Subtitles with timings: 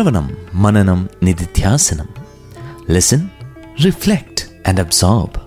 [0.00, 2.08] Shravanam Mananam Nididhyasanam.
[2.88, 3.30] Listen,
[3.84, 5.38] reflect, and absorb.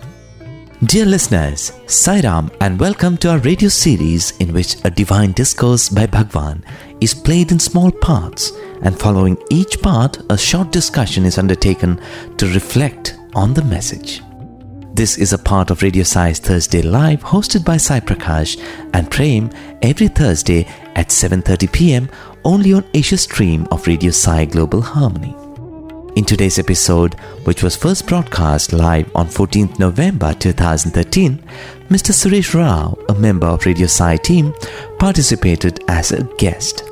[0.83, 6.05] Dear listeners, Sairam and welcome to our radio series in which a divine discourse by
[6.05, 6.63] Bhagwan
[7.01, 8.51] is played in small parts
[8.83, 11.99] and following each part a short discussion is undertaken
[12.37, 14.21] to reflect on the message.
[14.93, 19.49] This is a part of Radio Sai's Thursday Live hosted by Sai Prakash and Prem
[19.81, 22.09] every Thursday at 7:30 p.m.
[22.45, 25.35] only on Asia Stream of Radio Sai Global Harmony.
[26.15, 27.15] In today's episode,
[27.45, 31.37] which was first broadcast live on 14th November 2013,
[31.89, 32.11] Mr.
[32.11, 34.53] Suresh Rao, a member of Radio Sai team,
[34.99, 36.83] participated as a guest.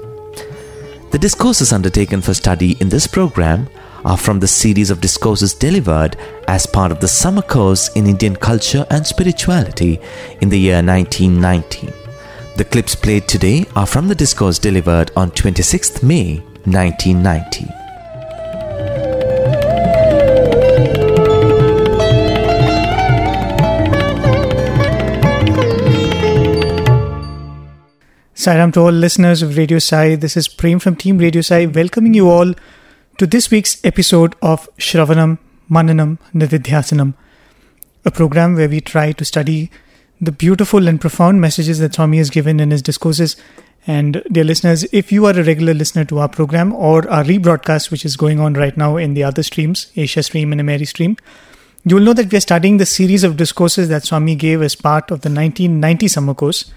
[1.12, 3.68] The discourses undertaken for study in this program
[4.06, 8.36] are from the series of discourses delivered as part of the summer course in Indian
[8.36, 10.00] culture and spirituality
[10.42, 12.01] in the year 1990.
[12.62, 17.66] The clips played today are from the discourse delivered on 26th May 1990.
[28.36, 30.14] Sairam to all listeners of Radio Sai.
[30.14, 32.54] This is Prem from Team Radio Sai, welcoming you all
[33.18, 37.16] to this week's episode of Shravanam Mananam Nididhyasanam,
[38.06, 39.72] a program where we try to study
[40.22, 43.36] the beautiful and profound messages that Swami has given in his discourses.
[43.88, 47.90] And dear listeners, if you are a regular listener to our program or our rebroadcast,
[47.90, 51.18] which is going on right now in the other streams, Asia Stream and Ameri Stream,
[51.84, 54.76] you will know that we are studying the series of discourses that Swami gave as
[54.76, 56.72] part of the 1990 summer course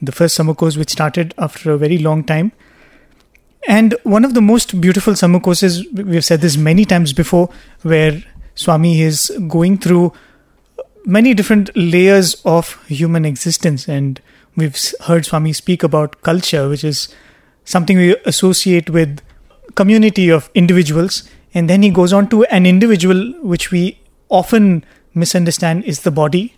[0.00, 2.52] the first summer course which started after a very long time.
[3.66, 7.50] And one of the most beautiful summer courses, we've said this many times before,
[7.82, 8.22] where
[8.54, 10.12] Swami is going through
[11.08, 13.88] many different layers of human existence.
[13.88, 14.20] And
[14.56, 14.76] we've
[15.06, 17.08] heard Swami speak about culture, which is
[17.64, 19.20] something we associate with
[19.74, 21.28] community of individuals.
[21.54, 23.98] And then he goes on to an individual, which we
[24.28, 26.54] often misunderstand is the body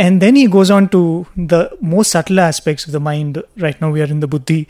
[0.00, 3.42] and then he goes on to the most subtle aspects of the mind.
[3.58, 4.66] Right now, we are in the buddhi,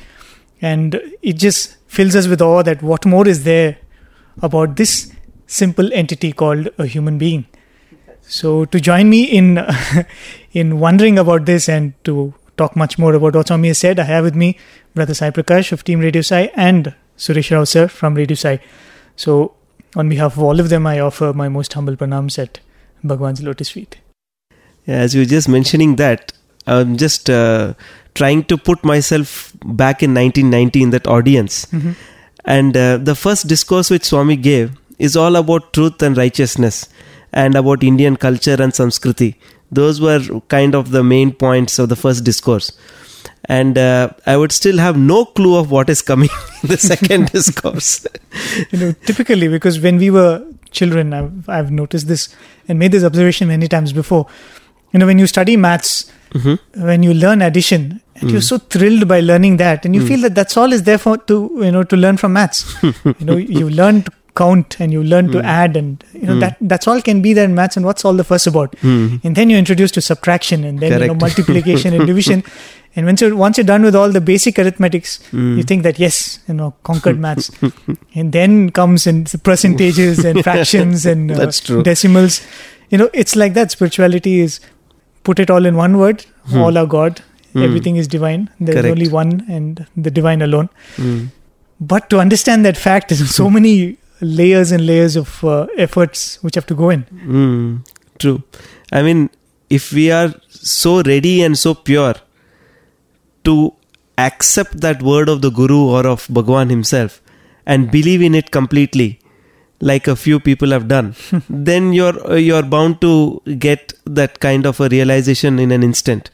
[0.60, 3.78] and it just fills us with awe that what more is there
[4.43, 5.12] about this
[5.47, 7.47] simple entity called a human being.
[8.31, 9.59] So, to join me in
[10.65, 14.05] in wondering about this and to talk much more about what Swami has said, I
[14.05, 14.57] have with me
[14.95, 18.61] Brother Sai Prakash of Team Radio Sai and Suresh Rao sir from Radio Sai.
[19.17, 19.55] So,
[19.97, 22.61] on behalf of all of them, I offer my most humble pranams at
[23.03, 23.99] Bhagwan's lotus feet
[24.87, 26.33] as you were just mentioning that,
[26.67, 27.75] I'm just uh,
[28.15, 31.67] trying to put myself back in 1990 in that audience.
[31.67, 31.93] Mm-hmm.
[32.45, 36.89] And uh, the first discourse which Swami gave is all about truth and righteousness
[37.33, 39.35] and about Indian culture and Sanskriti.
[39.71, 42.73] Those were kind of the main points of the first discourse.
[43.45, 46.29] And uh, I would still have no clue of what is coming
[46.63, 48.07] in the second discourse.
[48.71, 52.35] you know, typically, because when we were children, I've, I've noticed this
[52.69, 54.27] and made this observation many times before
[54.93, 56.85] you know when you study maths mm-hmm.
[56.85, 58.33] when you learn addition and mm.
[58.33, 60.09] you're so thrilled by learning that and you mm.
[60.09, 63.27] feel that that's all is there for to you know to learn from maths you
[63.29, 65.33] know you learn to count and you learn mm.
[65.33, 66.41] to add and you know mm.
[66.41, 69.21] that that's all can be there in maths and what's all the fuss about mm.
[69.25, 71.03] and then you're introduced to subtraction and then Correct.
[71.03, 72.45] you know multiplication and division
[72.97, 75.57] and once you're once you're done with all the basic arithmetics mm.
[75.57, 77.51] you think that yes you know conquered maths
[78.15, 81.51] and then comes in percentages and fractions and uh,
[81.83, 82.41] decimals
[82.91, 84.61] you know it's like that spirituality is
[85.23, 86.59] put it all in one word hmm.
[86.59, 87.62] all are god hmm.
[87.62, 88.93] everything is divine there's Correct.
[88.93, 91.27] only one and the divine alone hmm.
[91.81, 96.54] but to understand that fact there's so many layers and layers of uh, efforts which
[96.54, 97.03] have to go in.
[97.03, 97.76] Hmm.
[98.19, 98.42] true.
[98.92, 99.31] I mean
[99.69, 102.14] if we are so ready and so pure
[103.44, 103.72] to
[104.19, 107.22] accept that word of the guru or of bhagwan himself
[107.64, 109.19] and believe in it completely
[109.81, 111.14] like a few people have done
[111.49, 116.31] then you're you're bound to get that kind of a realization in an instant.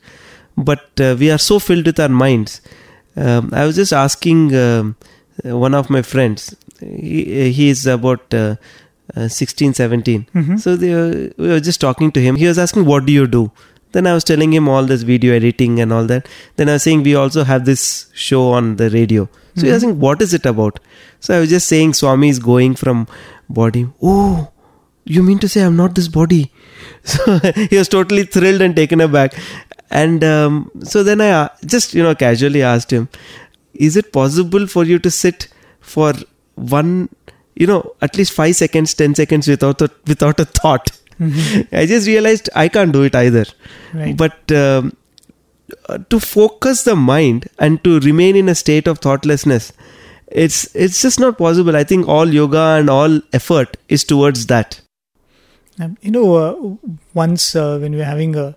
[0.57, 2.63] But uh, we are so filled with our minds.
[3.15, 4.97] Um, i was just asking um,
[5.43, 8.57] one of my friends he, he is about uh,
[9.17, 10.57] uh, 16 17 mm-hmm.
[10.57, 13.51] so they, we were just talking to him he was asking what do you do
[13.93, 16.83] then i was telling him all this video editing and all that then i was
[16.83, 19.67] saying we also have this show on the radio so mm-hmm.
[19.67, 20.81] he was asking what is it about
[21.21, 23.07] so i was just saying swami is going from
[23.49, 23.89] body.
[24.03, 24.53] Oh,
[25.05, 26.53] you mean to say I'm not this body?
[27.05, 29.35] So he was totally thrilled and taken aback.
[29.91, 33.09] And um, so then I uh, just, you know, casually asked him,
[33.75, 35.49] Is it possible for you to sit
[35.81, 36.13] for
[36.57, 37.09] one,
[37.55, 40.91] you know, at least five seconds, 10 seconds without a, without a thought?
[41.21, 41.63] Mm-hmm.
[41.75, 43.47] I just realized I can't do it either.
[43.95, 44.17] Right.
[44.17, 44.97] But um,
[46.11, 49.73] to focus the mind and to remain in a state of thoughtlessness
[50.29, 54.81] it's it's just not possible i think all yoga and all effort is towards that
[55.79, 58.57] Um, you know, uh, once uh, when we were having a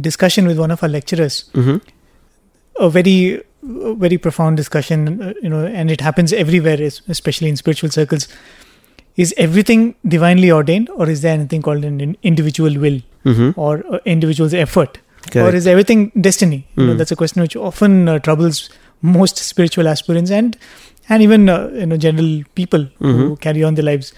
[0.00, 1.78] discussion with one of our lecturers, mm-hmm.
[2.78, 3.42] a very,
[4.04, 6.78] very profound discussion, uh, you know, and it happens everywhere,
[7.08, 8.28] especially in spiritual circles.
[9.16, 13.58] Is everything divinely ordained, or is there anything called an individual will Mm-hmm.
[13.58, 14.98] or uh, individual's effort,
[15.34, 16.58] or is everything destiny?
[16.76, 16.98] You know, Mm.
[16.98, 18.70] that's a question which often uh, troubles
[19.02, 20.56] most spiritual aspirants and
[21.08, 22.28] and even uh, you know general
[22.60, 23.40] people who Mhm.
[23.46, 24.12] carry on their lives.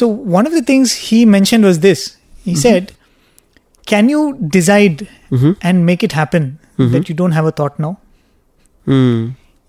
[0.00, 0.08] So
[0.38, 2.02] one of the things he mentioned was this.
[2.48, 2.58] He Mhm.
[2.64, 2.92] said,
[3.92, 4.24] "Can you
[4.58, 5.52] decide Mm-hmm.
[5.70, 6.90] and make it happen Mhm.
[6.96, 7.92] that you don't have a thought now?"
[8.96, 9.18] Mm.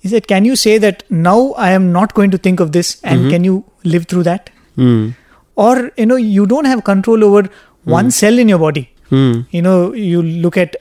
[0.06, 2.92] He said, "Can you say that now I am not going to think of this,
[3.04, 3.34] and Mhm.
[3.36, 3.58] can you
[3.96, 4.50] live through that?"
[4.88, 5.04] Mm.
[5.68, 5.74] Or
[6.04, 7.44] you know, you don't have control over
[8.00, 8.18] one Mm.
[8.22, 8.84] cell in your body.
[9.20, 9.46] Mm.
[9.58, 9.78] You know,
[10.10, 10.76] you look at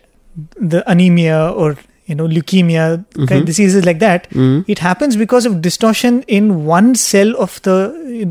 [0.74, 1.70] the anemia or
[2.10, 2.84] you know leukemia
[3.16, 3.40] kind Mhm.
[3.40, 4.28] of diseases like that.
[4.44, 4.64] Mm.
[4.74, 7.76] It happens because of distortion in one cell of the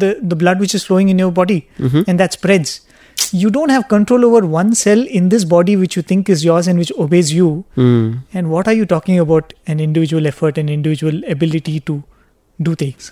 [0.03, 2.03] the, the blood which is flowing in your body, Mhm.
[2.07, 2.79] and that spreads.
[3.31, 6.67] You don't have control over one cell in this body which you think is yours
[6.67, 7.65] and which obeys you.
[7.77, 8.23] Mm.
[8.33, 9.53] And what are you talking about?
[9.67, 12.03] An individual effort, and individual ability to
[12.61, 13.11] do things.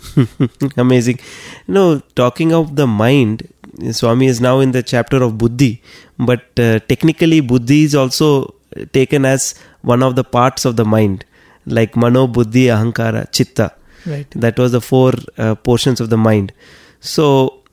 [0.78, 1.20] Amazing.
[1.68, 3.48] No, talking of the mind,
[3.92, 5.82] Swami is now in the chapter of Buddhi,
[6.18, 8.56] but uh, technically, Buddhi is also
[8.92, 11.26] taken as one of the parts of the mind,
[11.66, 13.74] like Mano, Buddhi, Ahankara, Chitta.
[14.06, 14.30] Right.
[14.32, 16.54] That was the four uh, portions of the mind.
[17.00, 17.64] So,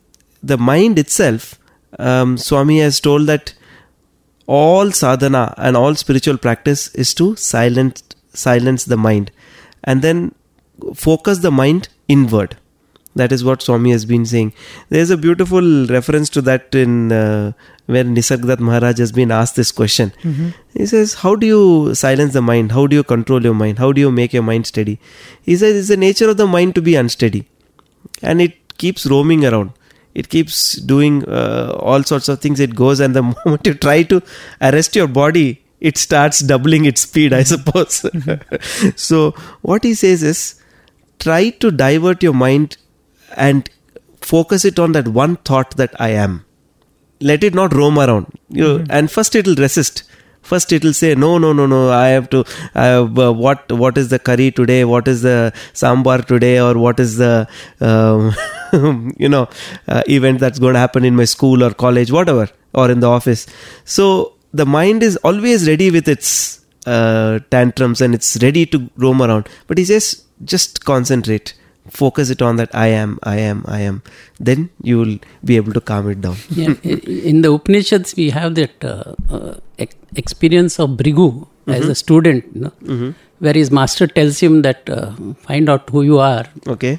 [0.43, 1.59] the mind itself,
[1.99, 3.55] um, Swami has told that
[4.47, 8.03] all sadhana and all spiritual practice is to silence
[8.35, 9.31] silence the mind
[9.85, 10.35] and then
[10.95, 12.57] focus the mind inward.
[13.17, 14.53] That is what swami has been saying.
[14.89, 17.53] There's a beautiful reference to that in uh,
[17.87, 20.13] where nisargadatta maharaj has been asked this question.
[20.25, 20.53] Mhm.
[20.75, 22.73] he says how do you silence the mind?
[22.73, 23.79] How do you control your mind?
[23.79, 24.99] How do you make your mind steady?
[25.43, 27.45] He says it's the nature of the mind to be unsteady
[28.21, 29.71] and it keeps roaming around
[30.15, 32.61] it keeps doing uh, all sorts of things.
[32.61, 34.23] It goes and the moment you try to
[34.61, 38.07] arrest your body it starts doubling its speed i suppose.
[38.97, 39.33] So
[39.63, 40.61] what he says is
[41.19, 42.77] try to divert your mind
[43.37, 43.69] and
[44.21, 46.45] focus it on that one thought that i am.
[47.21, 48.27] Let it not roam around.
[48.49, 50.05] You and first it will resist
[50.53, 52.45] first it will say no no no no i have to
[52.75, 54.85] I have, uh, what what is the curry today?
[54.85, 56.61] What is the sambar today?
[56.61, 57.49] Or what is the
[57.81, 58.35] um,
[59.19, 59.49] you know
[59.89, 63.09] uh, event that's going to happen in my school or college whatever or in the
[63.09, 63.47] office.
[63.85, 69.23] So the mind is always ready with its uh, tantrums and it's ready to roam
[69.23, 69.49] around.
[69.67, 71.55] But he says just concentrate
[71.91, 74.03] focus it on that i am i am i am
[74.49, 76.75] then you will be able to calm it down yeah,
[77.31, 79.55] in the Upanishads, we have that uh, uh,
[80.17, 85.13] experience of Brigu as a student, you know, where his master tells him that uh,
[85.47, 86.45] find out who you are.
[86.77, 86.95] okay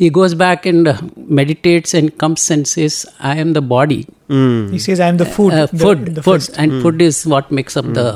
[0.00, 0.94] He goes back and uh,
[1.40, 2.94] meditates and comes and says,
[3.30, 3.98] I am the body.
[4.36, 4.70] mm.
[4.74, 7.18] He says, "I am the food." Uh, the- food, the food, first and food is
[7.32, 8.06] what makes up the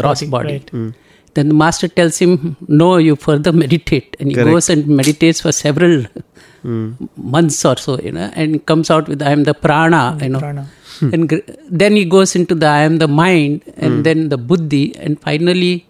[0.00, 0.52] gross body.
[0.58, 0.70] right.
[1.34, 4.16] Then the master tells him, No, you further meditate.
[4.18, 4.50] And he Correct.
[4.50, 6.06] goes and meditates for several
[6.64, 10.28] months or so, you know, and comes out with I am the prana, mm, you
[10.30, 10.38] know.
[10.38, 10.66] prana.
[10.98, 11.10] Hmm.
[11.12, 14.02] And gr- then he goes into the I am the mind, and hmm.
[14.02, 15.86] then the buddhi, and finally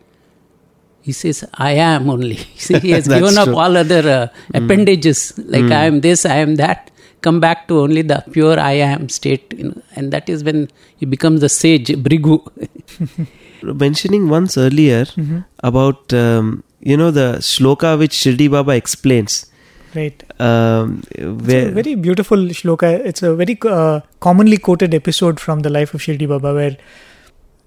[1.02, 2.36] he says, I am only.
[2.56, 3.56] See, he has given up true.
[3.56, 4.64] all other uh, hmm.
[4.64, 8.72] appendages, like I am this, I am that, come back to only the pure I
[8.72, 12.38] am state, you know, and that is when he becomes the sage, Brigu.
[13.72, 15.06] mentioning once earlier
[15.60, 19.46] about um, you know the shloka which Shirdi Baba explains
[19.94, 20.22] Right.
[20.40, 22.88] um, It's a where very beautiful shloka.
[23.10, 26.76] It's a very uh, commonly quoted episode from the life of Shirdi Baba where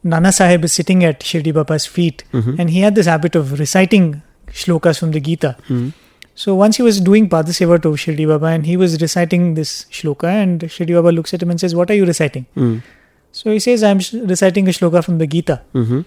[0.04, 2.60] Nana Sahib is sitting at Shirdi Baba's feet Mhm.
[2.60, 5.56] and he had this habit of reciting shlokas from the Gita.
[5.70, 5.94] Mhm.
[6.36, 10.27] So once he was doing Padaseva to Shirdi Baba and he was reciting this shloka
[10.42, 12.46] and Shirdi Baba looks at him and says, What are you reciting?
[12.56, 12.84] Mm.
[13.39, 15.58] So he says, I'm sh- reciting a shloka from the Gita.
[15.82, 16.06] Mhm.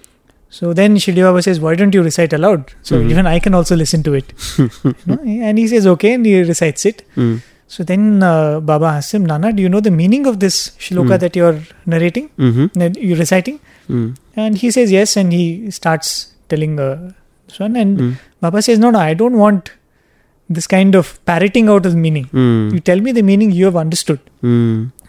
[0.59, 2.63] So then Baba says, Why don't you recite aloud?
[2.89, 3.11] So Mhm.
[3.15, 4.33] even I can also listen to it.
[4.59, 5.19] You know?
[5.49, 7.03] And he says, Okay, and he recites it.
[7.25, 7.37] Mm.
[7.75, 10.57] So then uh, Baba asks him, Nana, do you know the meaning of this
[10.87, 11.21] shloka Hmm.
[11.25, 11.59] that you're
[11.95, 12.65] narrating, Mhm.
[12.85, 13.61] that you're reciting?
[13.99, 14.09] Mm.
[14.45, 15.45] And he says yes, and he
[15.79, 16.11] starts
[16.55, 16.97] telling uh,
[17.47, 17.77] this one.
[17.85, 18.11] And Mm.
[18.47, 19.71] Baba says, No, no, I don't want
[20.59, 22.27] this kind of parroting out of the meaning.
[22.45, 22.73] Mm.
[22.77, 24.19] You tell me the meaning you have understood.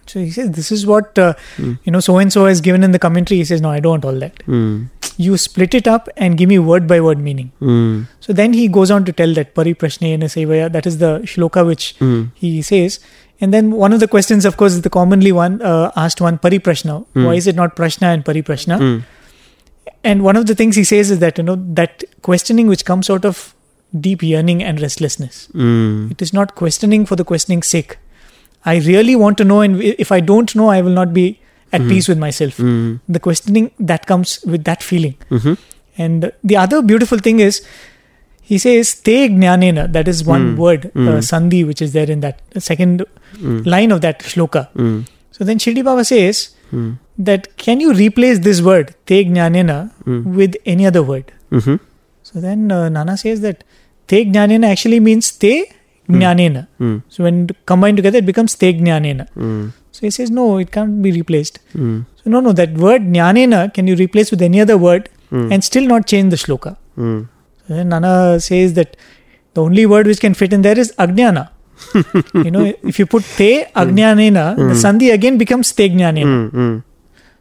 [0.08, 1.80] So he says, This is what, uh, Mm.
[1.84, 3.38] you know, so and so has given in the commentary.
[3.40, 4.36] He says, No, I don't want all that.
[4.48, 4.90] Mm.
[5.18, 7.52] You split it up and give me word by word meaning.
[7.62, 8.08] Mm.
[8.20, 11.96] So then he goes on to tell that Pariprashnena Sevaya, that is the shloka which
[12.00, 12.32] Mm.
[12.36, 13.00] he says.
[13.40, 16.38] And then one of the questions, of course, is the commonly one uh, asked one
[16.38, 17.06] Pariprashna.
[17.14, 17.26] Hmm.
[17.26, 18.78] Why is it not Prashna and Pariprashna?
[18.80, 19.04] Mm.
[20.04, 23.10] And one of the things he says is that, you know, that questioning which comes
[23.10, 23.56] out of
[24.00, 25.48] deep yearning and restlessness.
[25.56, 27.98] It is not questioning for the questioning's sake.
[28.66, 31.40] I really want to know, and if I don't know, I will not be
[31.74, 32.58] at peace with myself.
[32.58, 33.00] Mm.
[33.10, 35.16] The questioning that comes with that feeling.
[35.30, 35.58] Mhm.
[35.98, 37.62] And the other beautiful thing is,
[38.42, 40.56] he says, Te jnanena, that is one Mm.
[40.58, 41.08] word, Mm.
[41.08, 43.06] uh, sandhi, which is there in that second
[43.40, 43.66] Mm.
[43.66, 44.68] line of that shloka.
[44.76, 45.06] Mm.
[45.32, 46.98] So then Shirdi Baba says Mm.
[47.18, 50.24] that can you replace this word, Te jnanena, Mm.
[50.42, 51.32] with any other word?
[51.52, 51.80] Mhm.
[52.24, 53.64] So then uh, Nana says that
[54.08, 55.66] Te jnanena actually means Te
[56.10, 56.68] jnanena.
[56.80, 57.04] Mm.
[57.10, 59.28] So when combined together, it becomes Te jnanena.
[59.36, 59.72] Mm.
[59.92, 61.60] So he says, no, it can't be replaced.
[61.76, 62.06] Mm.
[62.24, 65.50] So no, no, that word jnanena can you replace with any other word Mm.
[65.54, 66.76] and still not change the shloka.
[66.98, 67.30] Mm.
[67.66, 68.98] So then Nana says that
[69.54, 71.50] the only word which can fit in there is ajnana.
[72.34, 76.84] you know, if you put te ajnanena, the sandhi again becomes te jnanena.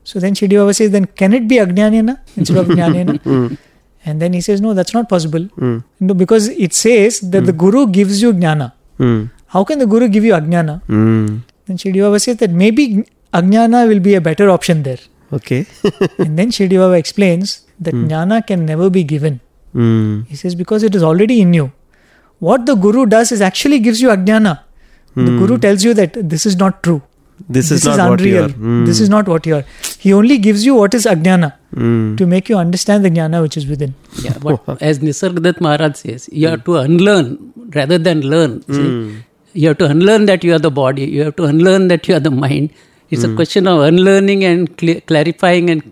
[0.04, 3.58] So then Shirdi Baba says, then can it be ajnanena instead of jnanena?
[4.04, 4.10] Mm.
[4.10, 5.40] And then he says, no, that's not possible.
[5.40, 5.84] Mm.
[6.00, 8.72] No, because it says that the guru gives you jnana.
[8.98, 9.30] Mm.
[9.46, 10.82] How can the guru give you ajnana?
[10.86, 11.42] Mm.
[11.66, 13.04] Then Shirdi Baba says that maybe
[13.34, 14.98] ajnana will be a better option there.
[15.32, 15.66] Okay.
[16.18, 19.40] and then Shirdi Baba explains that jnana can never be given.
[19.74, 20.26] Mm.
[20.26, 21.72] He says because it is already in you.
[22.38, 24.60] What the guru does is actually gives you ajnana.
[25.16, 27.02] The guru tells you that this is not true.
[27.48, 28.44] This, is not what you unreal.
[28.44, 28.48] are.
[28.48, 28.86] Mm.
[28.86, 29.64] This is not what you are.
[29.98, 32.16] He only gives you what is ajnana Mm.
[32.18, 33.94] to make you understand the jnana which is within.
[34.24, 38.54] Yeah, but as Nisargadatta Maharaj says, you have to unlearn rather than learn.
[38.78, 38.88] See,
[39.60, 41.04] You have to unlearn that you are the body.
[41.16, 42.70] You have to unlearn that you are the mind.
[43.10, 45.82] It's a question of unlearning and cl- clarifying and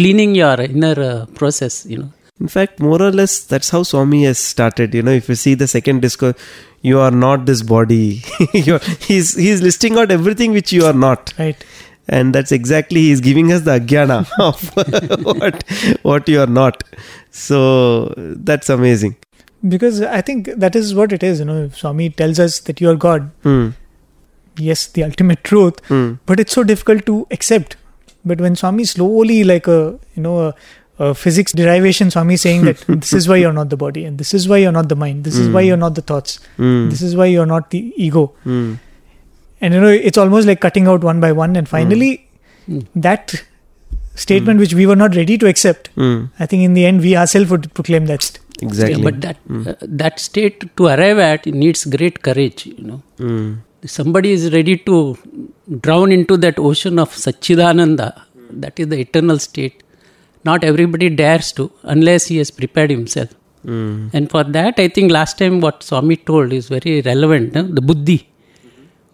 [0.00, 1.84] cleaning your inner uh, process.
[1.92, 2.10] You know.
[2.40, 4.94] In fact, more or less, that's how Swami has started.
[4.94, 6.36] You know, if you see the second discourse,
[6.82, 8.22] you are not this body.
[8.52, 11.62] He's he's listing out everything which you are not, Right.
[12.08, 14.62] and that's exactly he's giving us the agyana of
[15.26, 15.62] what
[16.02, 16.82] what you are not.
[17.30, 19.16] So that's amazing.
[19.68, 21.40] Because I think that is what it is.
[21.40, 23.30] You know, if Swami tells us that you are God.
[23.44, 23.74] Mm.
[24.56, 25.82] Yes, the ultimate truth.
[25.88, 26.18] Mm.
[26.26, 27.76] But it's so difficult to accept.
[28.24, 30.54] But when Swami slowly, like a you know, a,
[31.06, 34.18] a physics derivation, Swami is saying that this is why you're not the body, and
[34.22, 35.68] this is why you're not the mind, this is why Mm.
[35.68, 36.90] you're not the thoughts, Mm.
[36.94, 38.24] this is why you're not the ego.
[38.56, 38.66] Mm.
[39.62, 42.10] And you know, it's almost like cutting out one by one, and finally,
[42.68, 42.84] Mm.
[43.08, 43.34] that
[44.26, 46.20] statement which we were not ready to accept, Mm.
[46.38, 48.30] I think in the end we ourselves would proclaim that.
[48.68, 48.96] Exactly.
[48.98, 49.36] Yeah, but that
[49.72, 52.62] uh, that state to arrive at needs great courage.
[52.78, 53.02] You know.
[53.18, 53.50] Mm.
[53.92, 54.96] somebody is ready to
[55.84, 58.08] drown into that ocean of Satchidananda,
[58.64, 59.78] that is the eternal state.
[60.44, 63.30] Not everybody dares to unless he has prepared himself.
[63.66, 64.10] Mm.
[64.14, 67.54] And for that, I think last time what Swami told is very relevant.
[67.54, 67.64] huh?
[67.68, 68.26] The buddhi.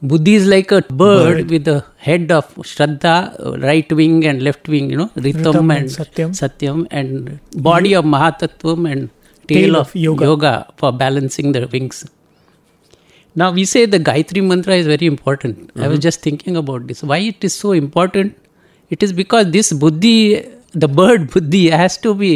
[0.02, 4.90] Buddhi is like a bird, with the head of Shraddha, right wing and left wing,
[4.90, 6.30] you know, Ritam, and Satyam.
[6.30, 9.10] Satyam, and body of Mahatattvam and
[9.48, 10.24] tail, Tail of, of yoga.
[10.24, 12.04] yoga for balancing the wings.
[13.34, 15.70] Now we say the Gayatri mantra is very important.
[15.76, 17.02] I was just thinking about this.
[17.02, 18.36] Why it is so important?
[18.90, 20.46] It is because this buddhi,
[20.84, 22.32] the bird buddhi, has to be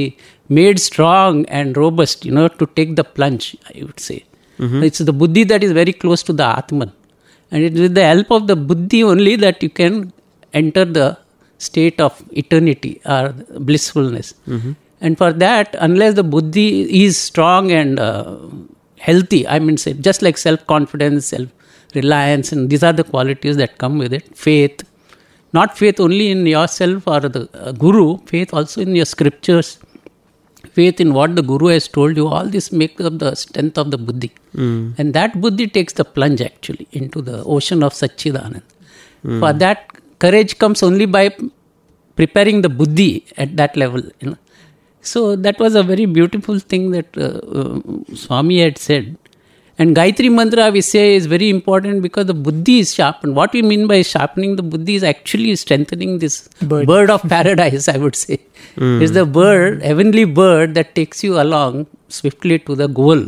[0.58, 3.46] made strong and robust, you know, to take the plunge.
[3.74, 4.18] I would say
[4.86, 6.90] it's the buddhi that is very close to the Atman,
[7.50, 9.94] and it is with the help of the buddhi only that you can
[10.62, 11.08] enter the
[11.68, 13.24] state of eternity or
[13.68, 14.28] blissfulness.
[15.00, 16.68] And for that, unless the buddhi
[17.04, 18.36] is strong and uh,
[18.98, 21.48] healthy, I mean, say, just like self confidence, self
[21.94, 24.26] reliance, and these are the qualities that come with it.
[24.36, 24.82] Faith,
[25.52, 29.78] not faith only in yourself or the uh, guru, faith also in your scriptures,
[30.72, 32.26] faith in what the guru has told you.
[32.28, 34.32] All this makes up the strength of the buddhi.
[34.98, 38.62] And that buddhi takes the plunge actually into the ocean of Satchidanand.
[39.40, 39.80] For that,
[40.18, 41.24] courage comes only by
[42.16, 44.02] preparing the buddhi at that level.
[44.20, 44.38] You know.
[45.02, 47.80] So that was a very beautiful thing that uh, uh,
[48.14, 49.16] Swami had said.
[49.80, 53.34] And Gayatri Mantra, we say, is very important because the buddhi is sharpened.
[53.34, 56.86] What we mean by sharpening the buddhi is actually strengthening this Bird.
[56.86, 58.40] bird, of paradise, I would say.
[58.76, 63.22] It's the bird, heavenly bird, that takes you along swiftly to the goal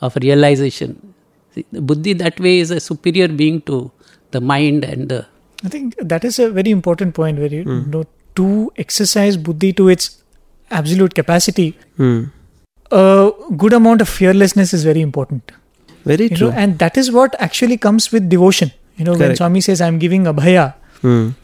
[0.00, 1.14] of realization.
[1.54, 3.92] See, the buddhi that way is a superior being to
[4.30, 5.26] the mind and the
[5.64, 8.04] I think that is a very important point where you, you know
[8.36, 10.22] to exercise buddhi to its
[10.70, 11.76] absolute capacity.
[11.98, 12.32] Mm.
[12.90, 15.52] A good amount of fearlessness is very important.
[16.04, 16.48] Very true.
[16.50, 18.72] know, and that is what actually comes with devotion.
[18.96, 20.66] You know, when Swami says, "I'm giving abhaya,"
[21.02, 21.34] Mm.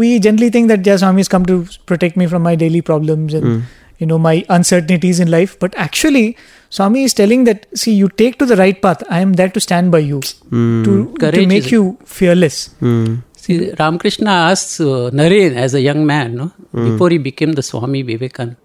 [0.00, 3.32] we generally think that yeah, Swami has come to protect me from my daily problems
[3.40, 3.62] and Mm.
[4.02, 5.56] you know my uncertainties in life.
[5.64, 6.24] But actually,
[6.78, 9.02] Swami is telling that see, you take to the right path.
[9.18, 10.84] I am there to stand by you Mm.
[10.84, 11.82] to, to make you
[12.18, 12.60] fearless.
[12.82, 13.18] Mm.
[13.42, 18.02] See, Ramakrishna asks uh, Naren as a young man, no, before he became the Swami
[18.02, 18.56] Vivekananda,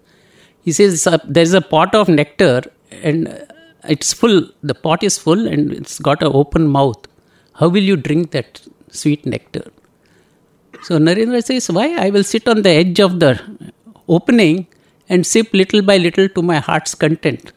[0.68, 2.56] he says, "Uh, There's a pot of nectar,
[3.02, 3.36] and uh,
[3.88, 7.06] it's full, the pot is full and it's got an open mouth.
[7.54, 9.64] How will you drink that sweet nectar?
[10.82, 11.94] So Narendra says, Why?
[11.96, 13.40] I will sit on the edge of the
[14.08, 14.66] opening
[15.08, 17.52] and sip little by little to my heart's content.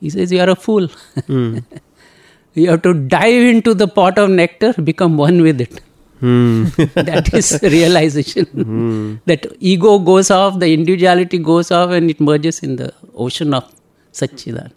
[0.00, 0.88] He says, You are a fool.
[1.28, 5.80] you have to dive into the pot of nectar, become one with it.
[6.20, 6.64] Hmm.
[6.94, 9.20] that is realization.
[9.26, 13.72] That ego goes off, the individuality goes off, and it merges in the ocean of
[14.12, 14.70] Satchidan.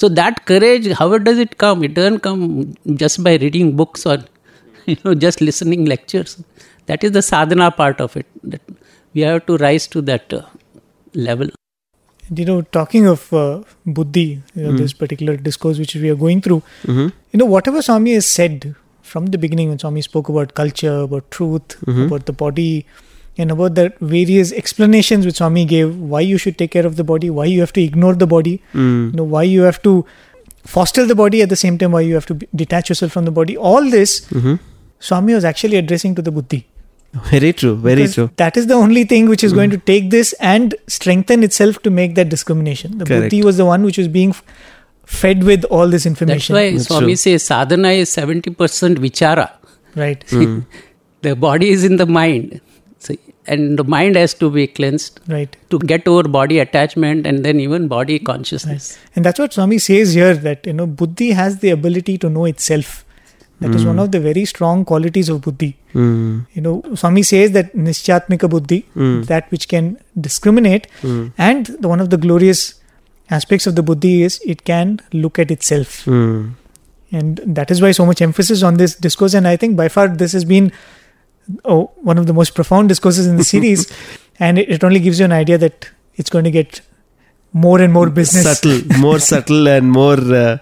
[0.00, 1.82] So that courage, how does it come?
[1.84, 4.18] It doesn't come just by reading books or
[4.86, 6.36] you know just listening lectures.
[6.86, 8.26] That is the sadhana part of it.
[8.44, 8.60] That
[9.14, 10.42] we have to rise to that uh,
[11.14, 11.48] level.
[12.34, 16.40] You know, talking of uh, buddhi, you know, this particular discourse which we are going
[16.42, 16.62] through,
[17.32, 21.30] you know, whatever Swami has said from the beginning, when Swami spoke about culture, about
[21.30, 21.76] truth,
[22.06, 22.84] about the body,
[23.38, 27.04] and about the various explanations which Swami gave, why you should take care of the
[27.04, 29.10] body, why you have to ignore the body, Hmm.
[29.10, 30.04] you know, why you have to
[30.64, 33.24] foster the body at the same time, why you have to be- detach yourself from
[33.24, 33.56] the body.
[33.56, 34.58] All this, Mhm.
[34.98, 36.66] Swami was actually addressing to the buddhi.
[37.30, 37.74] Very true.
[37.76, 38.30] Very Because true.
[38.36, 41.90] That is the only thing which is going to take this and strengthen itself to
[41.98, 42.98] make that discrimination.
[42.98, 43.22] The Correct.
[43.26, 44.42] buddhi was the one which was being f-
[45.04, 46.36] fed with all this information.
[46.36, 46.74] That's information.
[46.74, 47.16] why That's Swami true.
[47.16, 49.50] says sadhana is 70% vichara.
[49.94, 50.24] Right.
[51.22, 52.60] the body is in the mind.
[52.98, 55.54] See, and the mind has to be cleansed Right.
[55.70, 58.98] to get over body attachment and then even body consciousness.
[59.14, 62.46] And that's what Swami says here that, you know, buddhi has the ability to know
[62.46, 63.04] itself.
[63.60, 65.76] That is one of the very strong qualities of buddhi.
[65.92, 66.40] Hmm.
[66.52, 69.22] You know, Swami says that nischatmika buddhi, Hmm.
[69.22, 71.28] that which can discriminate, Hmm.
[71.38, 72.74] and the, one of the glorious
[73.30, 76.04] aspects of the buddhi is it can look at itself.
[76.04, 76.48] Hmm.
[77.12, 80.06] and that is why so much emphasis on this discourse and i think by far
[80.22, 80.64] this has been
[81.64, 83.90] oh, one of the most profound discourses in the series
[84.38, 86.80] and it, it only gives you an idea that it's going to get
[87.52, 90.18] more and more business Subtle, more subtle and more.
[90.18, 90.58] Uh,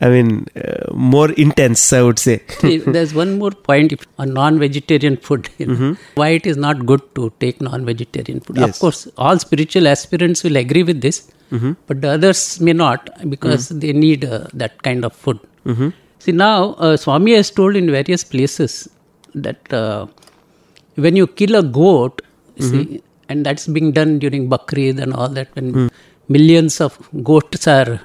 [0.00, 1.92] I mean, uh, more intense.
[1.92, 2.42] I would say.
[2.62, 5.50] There's one more point on non-vegetarian food.
[5.58, 8.56] you know, Why it is not good to take non-vegetarian food?
[8.56, 8.70] Yes.
[8.70, 11.30] Of course, all spiritual aspirants will agree with this,
[11.86, 15.38] but the others may not because they need uh, that kind of food.
[16.20, 18.88] See now, uh, Swami has told in various places
[19.34, 20.06] that uh,
[20.96, 22.22] when you kill a goat,
[22.56, 25.90] you see, and that's being done during Bakrid and all that, when
[26.28, 28.00] millions of goats are.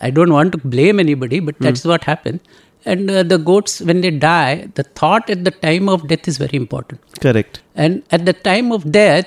[0.00, 2.40] I don't want to blame anybody, but that's what happened.
[2.84, 6.36] And uh, the goats, when they die, the thought at the time of death is
[6.38, 7.00] very important.
[7.20, 7.60] Correct.
[7.74, 9.26] And at the time of death,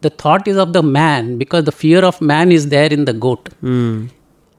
[0.00, 3.12] the thought is of the man because the fear of man is there in the
[3.12, 3.50] goat.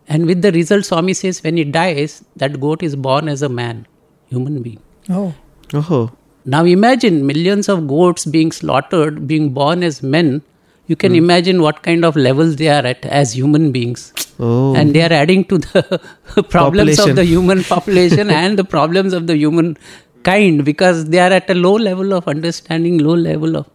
[0.08, 3.50] And with the result, Swami says, when he dies, that goat is born as a
[3.50, 3.88] man,
[4.30, 4.80] human being.
[5.10, 5.34] oh
[5.74, 6.12] Oh.
[6.46, 10.42] Now imagine millions of goats being slaughtered, being born as men.
[10.88, 11.18] You can hmm.
[11.18, 14.14] imagine what kind of levels they are at as human beings.
[14.40, 14.76] Oh.
[14.76, 16.02] And they are adding to the
[16.50, 17.10] problems Population.
[17.10, 19.78] of the human population and the problems of the human
[20.24, 23.70] kind because they are at a low level of understanding, low level of.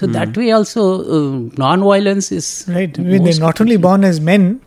[0.00, 0.82] So that way also,
[1.16, 4.62] uh, non-violence is right I mean, they're not only born as men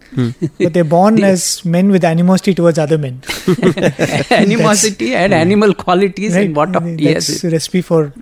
[0.59, 3.15] but they're born as men with animosity towards other men
[4.43, 7.43] animosity and animal qualities right and what of that's yes.
[7.43, 8.13] a recipe for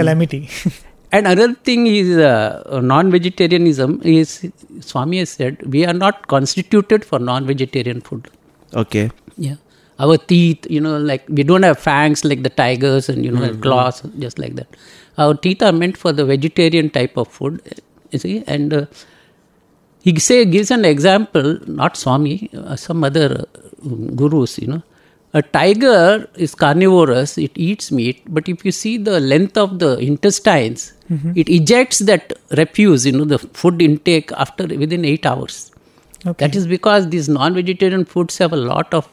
[0.00, 0.48] calamity
[1.14, 7.18] And another thing is uh, non-vegetarianism is Swami has said we are not constituted for
[7.18, 8.30] non-vegetarian food.
[8.72, 9.10] Okay.
[9.36, 9.56] Yeah,
[9.98, 13.42] our teeth, you know, like we don't have fangs like the tigers and you know
[13.42, 13.60] Mm-hmm.
[13.60, 14.68] claws just like that.
[15.18, 17.60] Our teeth are meant for the vegetarian type of food.
[18.10, 18.86] You see, and uh,
[20.00, 24.82] he say gives an example, not Swami, uh, some other uh, gurus, you know.
[25.34, 29.96] A tiger is carnivorous, it eats meat, but if you see the length of the
[29.98, 30.92] intestines,
[31.34, 35.70] it ejects that refuse, you know, the food intake after within eight hours.
[36.26, 39.08] okay That is because these non vegetarian foods have a lot of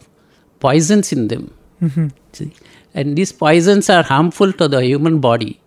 [0.60, 1.52] poisons in them.
[2.34, 2.52] See?
[2.94, 5.60] And these poisons are harmful to the human body.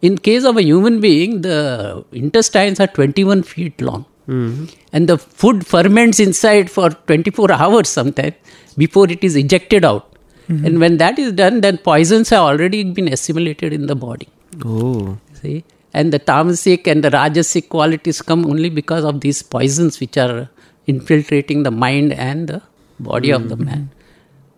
[0.00, 4.04] In case of a human being, the intestines are 21 feet long.
[4.28, 4.66] Mm-hmm.
[4.92, 8.34] And the food ferments inside for 24 hours sometimes
[8.76, 10.14] before it is ejected out.
[10.48, 10.66] Mm-hmm.
[10.66, 14.28] And when that is done, then poisons have already been assimilated in the body.
[14.64, 15.18] Oh.
[15.34, 15.64] See?
[15.92, 20.48] And the tamasic and the rajasic qualities come only because of these poisons which are
[20.86, 22.62] infiltrating the mind and the
[23.00, 23.64] body of the mm-hmm.
[23.64, 23.90] man.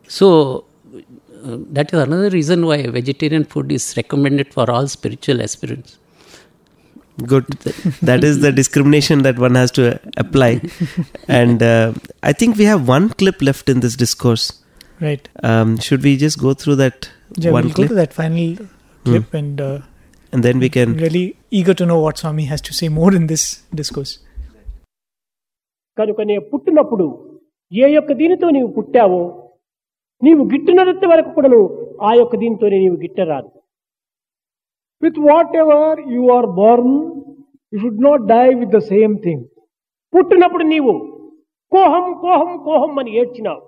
[0.06, 0.64] So,
[1.43, 5.91] uh, that is another reason why vegetarian food is recommended for all spiritual aspirants.
[7.33, 7.45] Good.
[8.09, 9.83] that is the discrimination that one has to
[10.17, 10.49] apply.
[11.39, 11.93] and uh,
[12.23, 14.45] I think we have one clip left in this discourse.
[15.05, 16.97] right Um, should we just go through that
[17.43, 18.49] yeah, one we'll go clip to that final
[19.07, 19.77] clip and uh,
[20.33, 20.89] and then we can.
[21.05, 21.23] really
[21.59, 23.43] eager to know what Swami has to say more in this
[23.81, 24.13] discourse.
[25.99, 27.05] కనుకనే పుట్టినప్పుడు
[27.71, 29.19] ఏ యొక్క దీనితో నీవు పుట్టావో
[30.22, 31.60] నీవు గిట్టినంత వరకు కూడాను
[32.08, 33.48] ఆ యొక్క దీంతోనే నీవు గిట్టరాదు.
[35.02, 35.18] With
[35.62, 36.96] whatever you are born
[37.72, 39.44] you should not die with the same thing
[40.12, 40.92] పుట్టినప్పుడు నీవు
[41.72, 43.62] కోహం కోహం కోహం అని ఏడ్చినావు.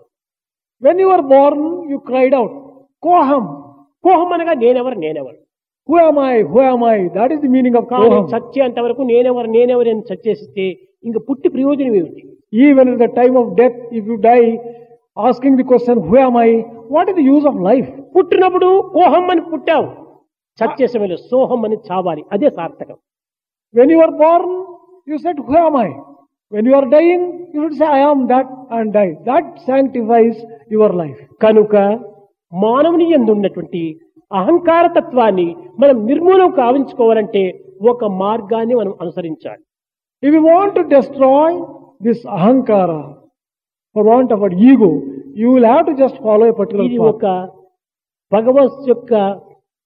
[0.82, 2.56] When you are born you cried out
[3.02, 3.44] కోహం
[4.04, 5.38] కోహం అనగా నేనెవరు నేనెవరు?
[5.88, 10.66] Who am I who am I that is the meaning of కానీ చచ్చేంత వరకు నేనెవరు నేనెవరు అని చచ్చేస్తే
[11.04, 12.22] ఇంక పుట్టి ప్రయోజనం ఏమిటి
[12.64, 14.40] even the time of death if you die
[15.18, 19.88] asking the question who am I what is the use of life పుట్టినప్పుడు ఓహం అని పుట్టావు.
[20.58, 22.24] చచ్చేసే వేళ సోహం అని చావాలి.
[22.32, 22.96] అదే సార్థకం.
[23.74, 24.64] When you are born
[25.10, 25.88] you said who am I
[26.52, 30.40] when you are dying you say I am that that and die that sanctifies
[30.72, 31.76] your life కనుక
[32.52, 34.00] మానవుని ఎందున్నటువంటి
[34.32, 39.62] అహంకార తత్వాన్ని మనం నిర్మూలం కావించుకోవాలంటే ఒక మార్గాన్ని మనం అనుసరించాలి.
[40.22, 41.64] ఇవి వాంట్ టు డెస్ట్రాయ్
[42.02, 42.90] దిస్ అహంకార
[43.96, 44.90] for want of at ego
[45.36, 47.26] you will have to just follow particular ఒక
[48.32, 49.12] భగవత్ యొక్క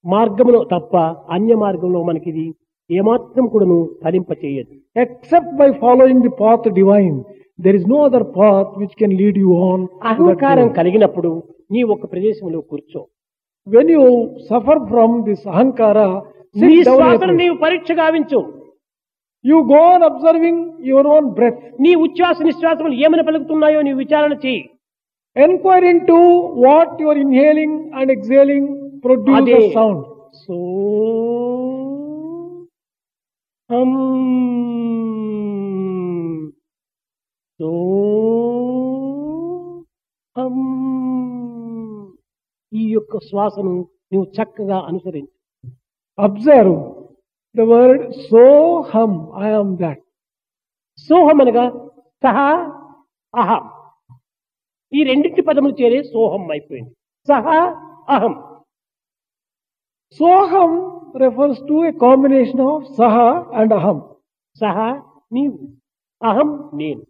[0.05, 0.93] మార్గంలో తప్ప
[1.35, 2.45] అన్య మార్గంలో మనకి ఇది
[2.89, 3.65] ఏమాత్రం కూడా
[4.03, 7.17] ఫలింప చేయదు except by following the path divine
[7.59, 11.31] there is no other path which can lead you on అహంకారం కలిగినప్పుడు
[11.71, 13.01] నీ ఒక ప్రదేశంలో కూర్చో.
[13.67, 14.03] When you
[14.49, 15.97] suffer from this అహంకార
[17.63, 18.39] పరీక్ష గావించు
[19.49, 24.61] you go on observing your own breath నీ ఉచ్ఛ్వాస నిశ్వాసములు ఏమైనా పలుకుతున్నాయో నీ విచారణ చేయి.
[25.35, 26.17] Enquiring to
[26.65, 28.69] what your inhaling and exhaling
[29.05, 30.03] produce sound
[30.43, 30.57] so
[37.59, 37.69] so
[42.71, 43.71] ఈ యొక్క శ్వాసను
[44.11, 45.33] నువ్వు చక్కగా అనుసరించు.
[46.17, 46.77] Observe
[47.57, 48.43] the word so
[48.91, 49.99] hum, I am that.
[51.09, 51.63] సోహం అనగా
[52.23, 52.37] సహ
[53.33, 53.63] అహం
[54.91, 56.93] ఈ రెండింటి పదములు చేరే సోహం అయిపోయింది
[57.27, 57.45] సహ
[58.15, 58.35] అహం
[60.19, 60.71] Soham
[61.15, 63.97] refers to a combination of saha and aham.
[64.61, 64.77] సహ
[65.33, 65.57] నీవు
[66.21, 67.03] అహం నేను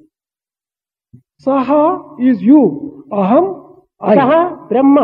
[1.46, 1.82] Saha
[2.20, 2.62] is you,
[3.14, 3.46] aham
[4.02, 4.46] సహ I.
[4.72, 4.98] బ్రహ్మ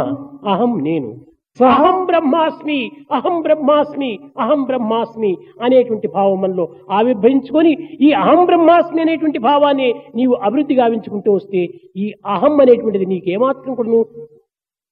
[0.53, 1.22] అహం నేను సహ
[1.59, 2.77] సహం బ్రహ్మాస్మి
[3.11, 11.31] అహం బ్రహ్మాస్మి అహం బ్రహ్మాస్మి అనేటువంటి భావములో ఆవిర్భవించుకొని ఈ అహం బ్రహ్మాస్మి అనేటువంటి భావాన్ని నీవు అభివృద్ధి గావించుకుంటూ
[11.33, 11.61] వస్తే
[11.95, 14.01] ఈ అహం అనేటువంటిది నీకేమాత్రం కూడా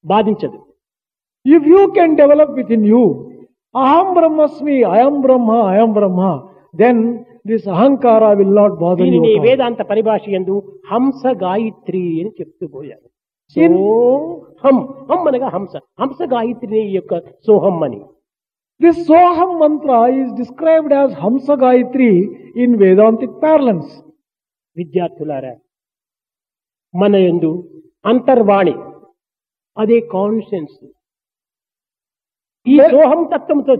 [0.05, 0.59] బాధించదు.
[1.45, 3.01] If you can develop within you
[3.75, 6.21] అహం బ్రహ్మస్మి అయం బ్రహ్మ అయం బ్రహ్మ
[6.73, 7.01] దెన్
[7.47, 8.97] దిస్ అహంకార విల్ నాట్ బాధ
[9.45, 10.55] వేదాంత పరిభాష ఎందు
[10.91, 13.07] హంస గాయత్రి అని చెప్తూ పోయారు.
[13.55, 13.77] In-
[14.65, 15.75] హం అనగా హంస.
[15.99, 18.01] హంస గాయత్రి ఈ యొక్క సోహం అని.
[18.81, 22.11] This Soham mantra is described as Hamsa Gayatri
[22.63, 23.91] in Vedantic parlance.
[24.77, 25.55] విద్యార్థులారా
[26.93, 27.51] మన యందు
[28.05, 28.75] అంతర్వాణి
[29.77, 30.85] అదే కాన్షియన్స్
[32.67, 33.75] ఈ సోహం తత్వంతో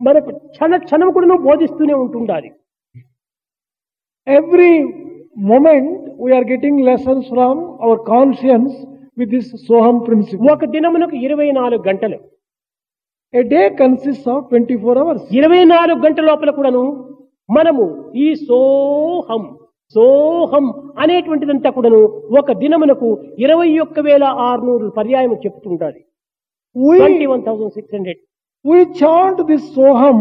[0.00, 2.52] మనకు క్షణ క్షణం కూడా బోధిస్తూనే ఉంటుండాలి.
[4.28, 4.74] Every
[5.52, 8.72] moment we are getting lessons from our conscience
[9.16, 10.46] with this Soham principle.
[10.50, 12.18] ఒక దినమునకు ఇరవై నాలుగు గంటలు
[13.34, 15.20] A day consists of 24 hours.
[15.38, 16.84] ఇరవై నాలుగు గంటల లోపల కూడాను
[17.48, 17.84] మనము
[18.16, 19.42] ఈ సోహం
[19.94, 20.64] సోహం
[20.98, 22.00] అనేటువంటిదంతా కూడాను
[22.38, 23.08] ఒక దినమునకు
[23.38, 26.00] ఇరవై ఒక్క వేల ఆరునూరు పర్యాయం చెప్తుండాలి
[26.76, 28.20] twenty We, one thousand six hundred
[28.94, 30.20] chant this Soham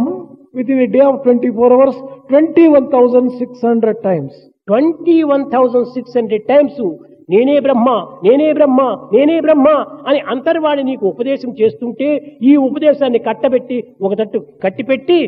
[0.53, 2.25] within a day of 24 hours 21,600 times.
[2.29, 6.81] Twenty one thousand six hundred times twenty one thousand six hundred times
[7.29, 7.89] నేనే బ్రహ్మ
[8.23, 8.81] నేనే బ్రహ్మ
[9.13, 9.67] నేనే బ్రహ్మ
[10.07, 15.19] అని అంతర్వాణి నీకు ఉపదేశం చేస్తుంటే ఈ ఉపదేశాన్ని కట్టబెట్టి ఒక తట్టు కట్టిపెట్టి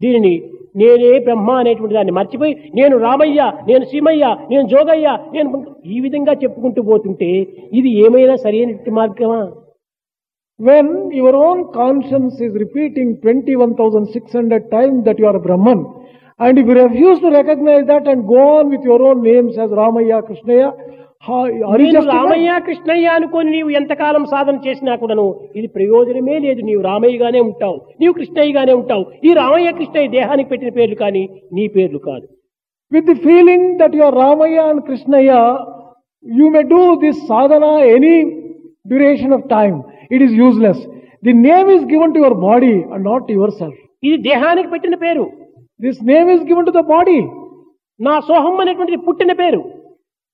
[0.00, 0.34] దీనిని
[0.76, 5.48] నేనే బ్రహ్మ అనేటువంటి దాన్ని మర్చిపోయి నేను రామయ్య నేను సీమయ్య నేను జోగయ్య నేను
[5.86, 7.30] ఈ విధంగా చెప్పుకుంటూ పోతుంటే
[7.72, 9.40] ఇది ఏమైనా సరైనటువంటి మార్గమా?
[10.60, 15.80] When your own When your own conscience is repeating 21,600 times that you are Brahman,
[16.40, 19.70] and you you refuse to recognize that and go on with your own names as
[19.80, 20.12] Ramayya
[22.66, 25.24] Krishnayya అనుకొని నీవు ఎంతకాలం సాధన చేసినా కూడాను
[25.58, 26.60] ఇది ప్రయోజనమే లేదు.
[26.68, 29.04] నీవు రామయ్యగానే ఉంటావు నీవు కృష్ణయ్యగానే ఉంటావు.
[29.26, 31.22] ఈ రామయ్య కృష్ణయ్య దేహానికి పెట్టిన పేర్లు కానీ
[31.56, 32.26] నీ పేర్లు కాదు.
[32.92, 35.32] With the feeling that your Ramayya and Krishnayya
[36.24, 37.64] you may do this Sadhana
[37.96, 38.16] any
[38.92, 39.76] duration of time
[40.14, 40.82] it is useless
[41.28, 45.26] the name is given to your body and not yourself ఇది దేహానికి పెట్టిన పేరు.
[45.80, 47.18] This name is given to the body
[48.00, 49.60] నా సోహం అనేటువంటిది పుట్టిన పేరు.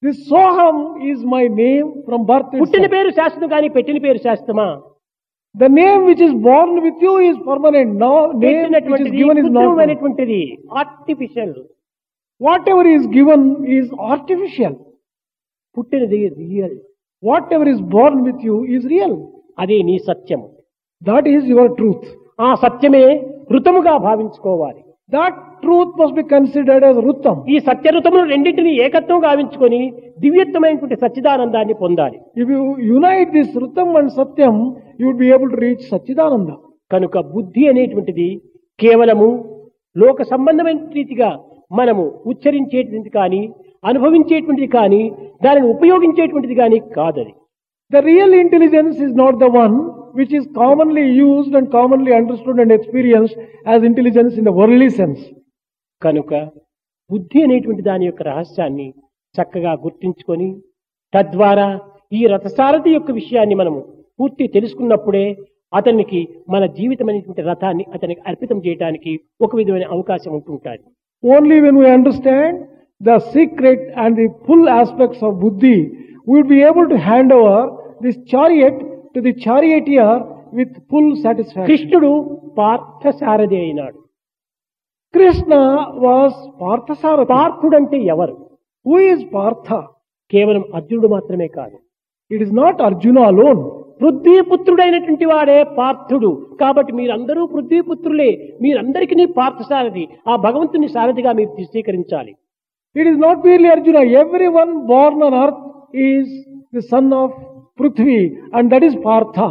[0.03, 0.77] This Soham
[1.11, 4.67] is my name from birth పుట్టిన పేరు శాస్త్రం కానీ పెట్టిన పేరు శాస్త్రమా
[5.55, 8.13] the name which is born with you is permanent no
[8.45, 9.41] name which is given
[9.85, 10.41] అనేటువంటిది
[10.83, 11.55] artificial
[12.69, 14.77] whatever is given is artificial
[15.77, 16.77] పుట్టినది real
[17.53, 19.17] whatever is born with you is real
[19.59, 20.43] అదే నీ సత్యం
[21.03, 22.07] దాట్ ఈస్ యువర్ ట్రూత్
[22.39, 23.05] ఆ సత్యమే
[23.51, 24.81] ఋతముగా భావించుకోవాలి.
[25.13, 29.81] That truth must be considered as వృత్తం ఈ సత్య ఋతములు రెండింటిని ఏకత్వం గావించుకొని
[30.21, 32.17] దివ్యత్వమైనటువంటి సచ్చిదానందాన్ని పొందాలి.
[32.41, 34.57] ఇఫ్ యు యునైట్ దిస్ వృత్తం and Satyam
[35.01, 36.53] you be able to reach Sachchidananda
[36.91, 38.29] కనుక బుద్ధి అనేటువంటిది
[38.79, 39.29] కేవలము
[39.97, 41.31] లోక సంబంధమైన రీతిగా
[41.71, 43.43] మనము ఉచ్చరించేటువంటిది కానీ
[43.85, 45.03] అనుభవించేటువంటిది కానీ
[45.45, 47.33] దానిని ఉపయోగించేటువంటిది కానీ కాదది.
[47.93, 49.75] The real intelligence is not the one
[50.13, 55.21] which is commonly used and commonly understood and experienced as intelligence in the worldly sense.
[56.03, 56.33] కనుక
[57.11, 58.87] బుద్ధి అనేటువంటి దాని యొక్క రహస్యాన్ని
[59.35, 60.49] చక్కగా గుర్తించుకొని
[61.13, 61.69] తద్వారా
[62.13, 63.81] ఈ రథసారథి యొక్క విషయాన్ని మనము
[64.19, 65.27] పూర్తి తెలుసుకున్నప్పుడే
[65.73, 69.13] అతనికి మన జీవితం అనేటువంటి రథాన్ని అతనికి అర్పితం చేయడానికి
[69.47, 70.85] ఒక విధమైన అవకాశం ఉంటుంటుంది
[71.25, 72.55] Only when we understand
[73.01, 75.79] the secret and the full aspects of buddhi,
[76.29, 77.59] we would be able to hand over
[78.05, 78.77] this chariot
[79.15, 80.09] to the charioteer
[80.57, 81.67] with full satisfaction.
[81.67, 83.99] కృష్ణుడు పార్థసారథి అయినాడు.
[85.15, 85.55] కృష్ణ
[85.95, 88.51] వాస్ పార్థసార పార్థుడు అంటే ఎవరు?
[88.87, 89.83] హూ ఇస్ పార్థ
[90.31, 91.77] కేవలం అర్జునుడు మాత్రమే కాదు.
[92.35, 96.47] It is not Arjuna alone పృథ్వీపుత్రుడైనటువంటి వాడే పార్థుడు.
[96.61, 98.57] కాబట్టి మీరందరూ పృథ్వీపుత్రులే.
[98.63, 100.09] మీరందరికీ పార్థసారథి.
[100.29, 102.37] ఆ భగవంతుని సారథిగా మీరు స్వీకరించాలి
[102.97, 103.97] it is not merely Arjuna
[104.47, 106.27] everyone born on earth is
[106.73, 107.31] the son of
[107.79, 108.19] Prithvi,
[108.53, 109.49] and that is Partha.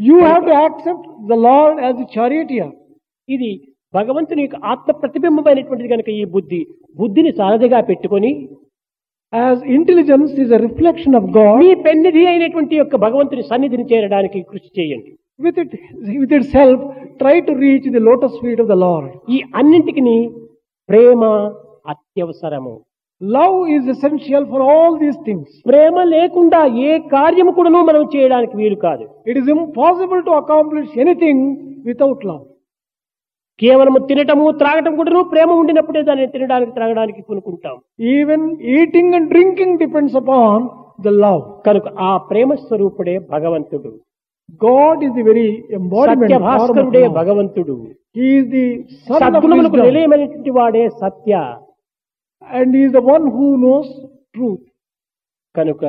[0.00, 2.68] You have to accept the Lord as the charioteer.
[3.28, 3.50] ఇది
[3.94, 6.60] భగవంతుని యొక్క ఆత్మ ప్రతిబింబమైనటువంటిది కనుక ఈ బుద్ధి
[6.96, 8.32] బుద్ధిని సారథిగా పెట్టుకొని
[9.32, 14.70] As intelligence is a reflection of God, మీ పెన్నిధి అయినటువంటి యొక్క భగవంతుని సన్నిధిని చేరడానికి కృషి
[14.78, 15.72] చేయండి with it
[16.20, 16.78] with itself
[17.20, 19.08] try to reach the lotus feet of the Lord.
[19.34, 20.02] ఈ అన్నింటికి
[20.88, 21.22] ప్రేమ
[21.92, 22.74] అత్యవసరము
[23.20, 28.78] love is essential for all these things ప్రేమ లేకుండా ఏ కార్యము కూడాను మనం చేయడానికి వీలు
[28.88, 29.04] కాదు.
[29.28, 31.44] It is impossible to accomplish anything
[31.90, 32.44] without love
[33.62, 37.76] కేవలం తినటము త్రాగటం కూడాను ప్రేమ ఉండినప్పుడే దాన్ని తినడానికి త్రాగడానికి కొనుక్కుంటాం.
[38.14, 38.44] Even
[38.76, 40.66] eating and drinking depends upon
[41.06, 43.90] the love కనుక ఆ ప్రేమ స్వరూపుడే భగవంతుడు.
[44.66, 46.34] God is the very embodiment
[47.20, 47.76] భగవంతుడు.
[48.18, 48.66] హీఈస్ ది
[49.08, 51.42] సద్గుణములకు నిలయమైనటువంటి వాడే సత్య.
[52.42, 53.88] And he is the one who knows
[54.34, 54.64] truth.
[55.54, 55.82] కనుక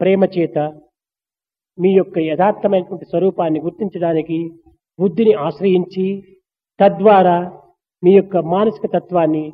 [0.00, 0.56] ప్రేమ చేత
[1.78, 4.38] మీ యొక్క యథార్థమైనటువంటి స్వరూపాన్ని గుర్తించడానికి
[4.98, 6.04] బుద్ధిని ఆశ్రయించి
[6.80, 7.38] తద్వారా
[8.02, 9.44] మీ యొక్క మానసిక తత్వాన్ని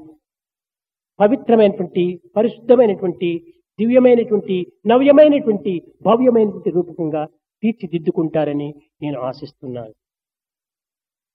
[1.18, 2.04] పవిత్రమైనటువంటి
[2.36, 3.30] పరిశుద్ధమైనటువంటి
[3.78, 5.72] దివ్యమైనటువంటి నవ్యమైనటువంటి
[6.06, 7.24] భవ్యమైనటువంటి రూపకంగా
[7.62, 8.70] తీర్చిదిద్దుకుంటారని
[9.02, 9.94] నేను ఆశిస్తున్నాను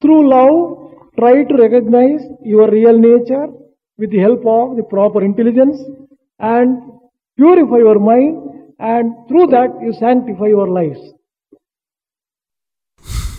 [0.04, 0.56] Through love,
[1.18, 3.46] try to recognize your real nature
[3.98, 5.80] with the help of the proper intelligence
[6.40, 6.78] and
[7.38, 8.38] purify your mind
[8.80, 11.00] and through that you sanctify your lives.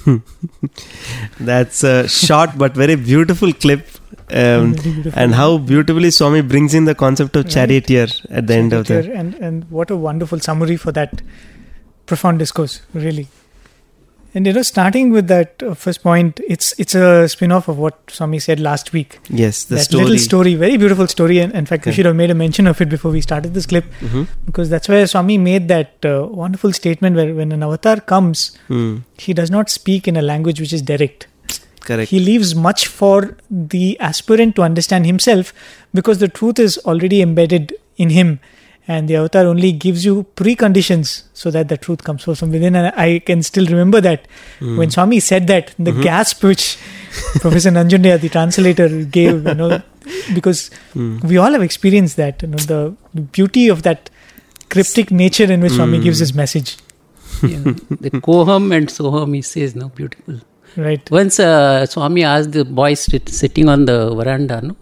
[1.40, 3.86] That's a short but very beautiful clip.
[4.30, 5.12] Um, beautiful.
[5.16, 7.52] and how beautifully Swami brings in the concept of Right.
[7.52, 9.12] charioteer at the end of the.
[9.12, 11.20] and and what a wonderful summary for that
[12.06, 13.26] profound discourse really
[14.34, 17.98] and you know starting with that uh, first point it's it's a spin-off of what
[18.10, 19.18] swami said last week.
[19.30, 20.04] Yes, the that story.
[20.04, 21.38] little story very beautiful story.
[21.40, 23.66] And in fact we should have made a mention of it before we started this
[23.66, 23.84] clip.
[24.00, 24.26] Mhm.
[24.46, 28.96] because that's where swami made that uh, wonderful statement where when an avatar comes Hmm,
[29.18, 31.28] he does not speak in a language which is direct.
[31.86, 32.10] Correct.
[32.10, 35.52] he leaves much for the aspirant to understand himself
[35.92, 38.30] because the truth is already embedded in him
[38.86, 42.76] and the avatar only gives you preconditions so that the truth comes forth from within
[42.76, 44.26] and i can still remember that
[44.58, 44.76] hmm.
[44.76, 46.02] when swami said that the mm-hmm.
[46.02, 46.76] gasp which
[47.40, 49.82] professor nanjundaiah the translator gave you know
[50.34, 51.18] because hmm.
[51.20, 54.10] we all have experienced that you know the, the beauty of that
[54.68, 56.04] cryptic nature in which swami hmm.
[56.04, 56.76] gives his message
[57.42, 57.58] Yeah.
[58.04, 60.40] the koham and soham, he says, no, beautiful.
[60.76, 64.76] right Once uh, Swami asked the boy sit, sitting on the veranda, no?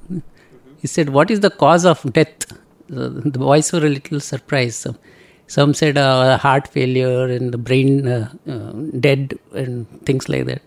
[0.80, 2.52] he said, What is the cause of death?
[2.92, 4.76] The, the boys were a little surprised.
[4.84, 4.98] Some,
[5.46, 8.72] some said uh, heart failure and the brain uh, uh,
[9.06, 10.62] dead and things like that.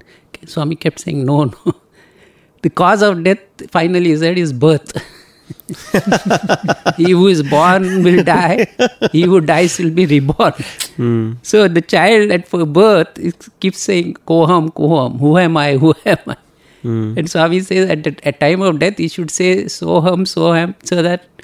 [0.46, 1.76] Swami kept saying, No, no.
[2.64, 4.92] The cause of death, finally, he said, is birth.
[6.98, 8.66] he who is born will die,
[9.12, 10.54] he who dies will be reborn.
[11.44, 15.94] So the child at for birth it keeps saying, Koham, Koham, who am I, who
[16.06, 16.38] am I?
[17.18, 21.02] And Swami says at the at time of death he should say Soham, Soham, so
[21.04, 21.35] that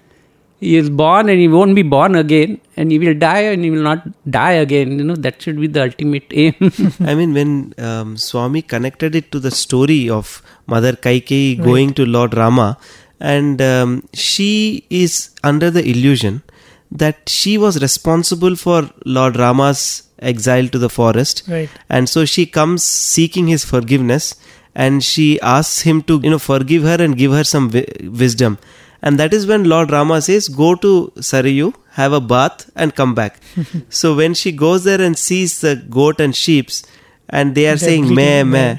[0.62, 3.72] he is born and he won't be born again and he will die and he
[3.72, 4.04] will not
[4.40, 5.00] die again.
[5.00, 6.56] You know, that should be the ultimate aim.
[7.12, 12.06] I mean, when um, Swami connected it to the story of Mother Kaikeyi going to
[12.06, 12.78] Lord Rama,
[13.20, 16.44] and um, she is under the illusion
[16.92, 21.44] that she was responsible for Lord Rama's exile to the forest.
[21.48, 21.70] Right.
[21.90, 24.36] And so she comes seeking his forgiveness
[24.76, 28.58] and she asks him to, you know, forgive her and give her some wi- wisdom.
[29.02, 33.16] And that is when Lord Rama says, Go to Sarayu, have a bath, and come
[33.16, 33.40] back.
[33.90, 36.84] so when she goes there and sees the goat and sheeps,
[37.30, 38.78] and they are They're saying, Meh, meh.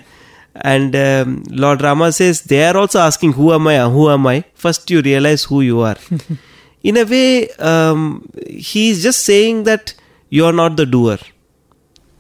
[0.55, 3.89] And um, Lord Rama says, They are also asking, Who am I?
[3.89, 4.45] Who am I?
[4.55, 5.97] First, you realize who you are.
[6.83, 9.95] In a way, um, is just saying that
[10.31, 11.19] you are not the doer.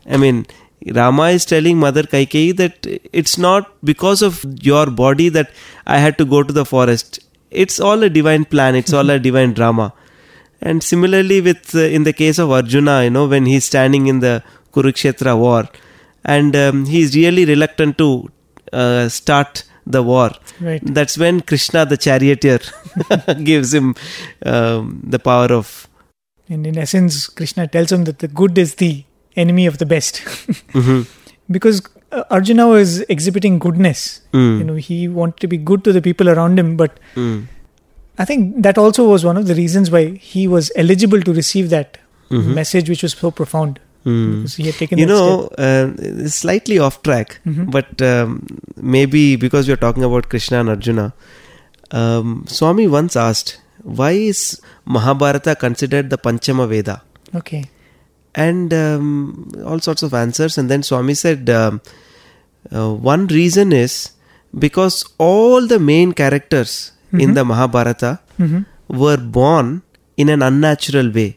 [0.08, 0.46] I mean,
[0.94, 5.50] Rama is telling Mother Kaikeyi that it's not because of your body that
[5.86, 7.20] I had to go to the forest.
[7.52, 8.74] It's all a divine plan.
[8.74, 9.92] It's all a divine drama.
[10.60, 14.20] And similarly, with uh, in the case of Arjuna, you know, when he's standing in
[14.20, 15.68] the Kurukshetra war,
[16.24, 18.30] and um, he's really reluctant to
[18.72, 20.30] uh, start the war.
[20.60, 20.80] Right.
[20.84, 22.60] That's when Krishna, the charioteer,
[23.42, 23.96] gives him
[24.46, 25.88] um, the power of.
[26.48, 29.04] And in essence, Krishna tells him that the good is the
[29.36, 30.16] enemy of the best.
[30.72, 31.08] Mhm.
[31.50, 31.82] because
[32.30, 34.20] Arjuna was exhibiting goodness.
[34.32, 34.58] Mm.
[34.58, 37.46] You know, he wanted to be good to the people around him, but Mm.
[38.18, 41.70] I think that also was one of the reasons why he was eligible to receive
[41.70, 41.96] that
[42.30, 42.54] Mhm.
[42.58, 43.78] message, which was so profound.
[44.04, 44.20] Mm.
[44.42, 47.66] Because he had taken you know uh, slightly off track Mhm.
[47.74, 48.32] but um,
[48.94, 51.04] maybe because we're talking about krishna and arjuna
[52.00, 53.52] um, swami once asked
[54.00, 54.40] why is
[54.96, 56.96] mahabharata considered the panchama veda.
[57.42, 57.62] Okay.
[58.34, 59.06] And um,
[59.66, 61.80] all sorts of answers and then swami said um,
[62.76, 63.94] uh, one reason is
[64.66, 66.72] because all the main characters
[67.12, 67.34] in Mhm.
[67.38, 68.60] the mahabharata hmm
[69.02, 69.66] were born
[70.22, 71.30] in an unnatural way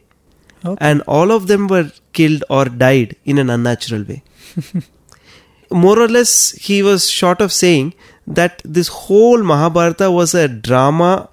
[0.69, 0.77] Okay.
[0.87, 4.17] and all of them were killed or died in an unnatural way.
[5.85, 7.93] More or less, he was short of saying
[8.39, 11.29] that this whole Mahabharata was a drama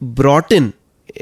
[0.00, 0.72] brought in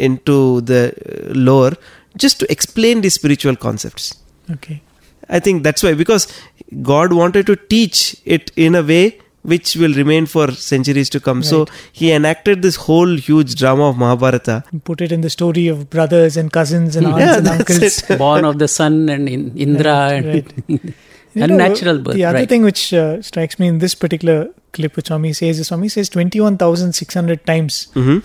[0.09, 0.37] into
[0.71, 1.73] the uh, lore
[2.17, 4.15] just to explain the spiritual concepts.
[4.51, 4.83] Okay.
[5.29, 6.27] I think that's why, because
[6.83, 11.43] God wanted to teach it in a way which will remain for centuries to come.
[11.43, 14.65] So he enacted this whole huge drama of Mahabharata.
[14.85, 18.11] Put it in the story of brothers and cousins and aunts Yeah, and that's uncles.
[18.11, 18.19] it.
[18.19, 20.95] Born of the sun and in Indra Right, and
[21.35, 22.17] You know, unnatural birth.
[22.17, 22.49] The other right.
[22.49, 26.09] thing which uh, strikes me in this particular clip which Swami says is Swami says
[26.09, 27.85] 21,600 times.
[27.95, 28.19] hmm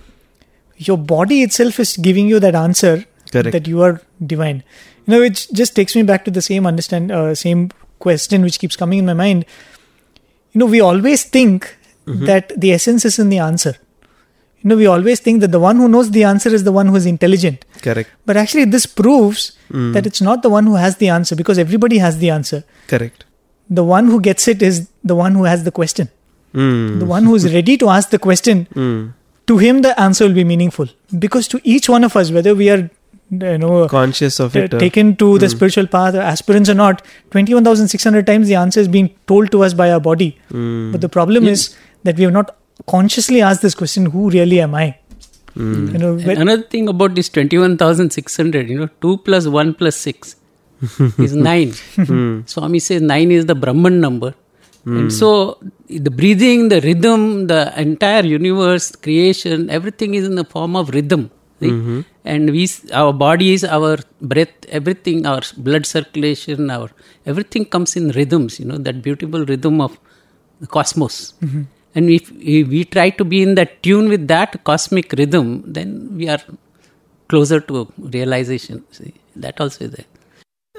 [0.77, 3.51] Your body itself is giving you that answer Correct.
[3.57, 4.01] that you are
[4.33, 4.63] divine.
[5.05, 7.63] You know, it just takes me back to the same understand, uh, same
[7.99, 9.45] question which keeps coming in my mind.
[10.53, 11.73] You know, we always think
[12.05, 12.25] Mm-hmm.
[12.29, 13.71] that the essence is in the answer.
[14.61, 16.85] You know, we always think that the one who knows the answer is the one
[16.91, 17.65] who is intelligent.
[17.85, 18.11] Correct.
[18.27, 19.93] But actually, this proves Mm.
[19.95, 22.59] that it's not the one who has the answer because everybody has the answer.
[22.93, 23.25] Correct.
[23.79, 26.09] The one who gets it is the one who has the question.
[26.53, 26.99] Mm.
[26.99, 29.01] The one who is ready to ask the question, Mm.
[29.53, 30.87] to him the answer will be meaningful.
[31.25, 32.83] Because to each one of us, whether we are,
[33.31, 34.73] you know, Conscious of t- it.
[34.73, 35.51] uh, taken to the Mm.
[35.51, 39.73] spiritual path, or aspirants or not, 21,600 times the answer is being told to us
[39.73, 40.37] by our body.
[40.51, 42.55] mm, But the problem is that we have not
[42.87, 44.95] consciously asked this question who really am I?
[45.57, 45.91] mm.
[45.93, 50.35] You know, when- another thing about this 21,600, you know, 2 plus 1 plus 6
[51.27, 51.69] is 9.
[51.97, 52.47] Mm.
[52.49, 54.33] Swami says 9 is the Brahman number.
[54.83, 54.97] Hmm.
[54.97, 55.57] And so
[55.89, 61.31] the breathing, the rhythm, the entire universe, creation, everything is in the form of rhythm.
[61.59, 61.69] See?
[61.69, 62.01] Mm-hmm.
[62.23, 66.89] And we, our bodies, our breath, everything, our blood circulation, our
[67.25, 68.59] everything comes in rhythms.
[68.59, 69.99] You know that beautiful rhythm of
[70.59, 71.33] the cosmos.
[71.95, 76.15] And if, if we try to be in that tune with that cosmic rhythm, then
[76.17, 76.39] we are
[77.29, 78.83] closer to realization.
[78.91, 80.05] See, that also is there.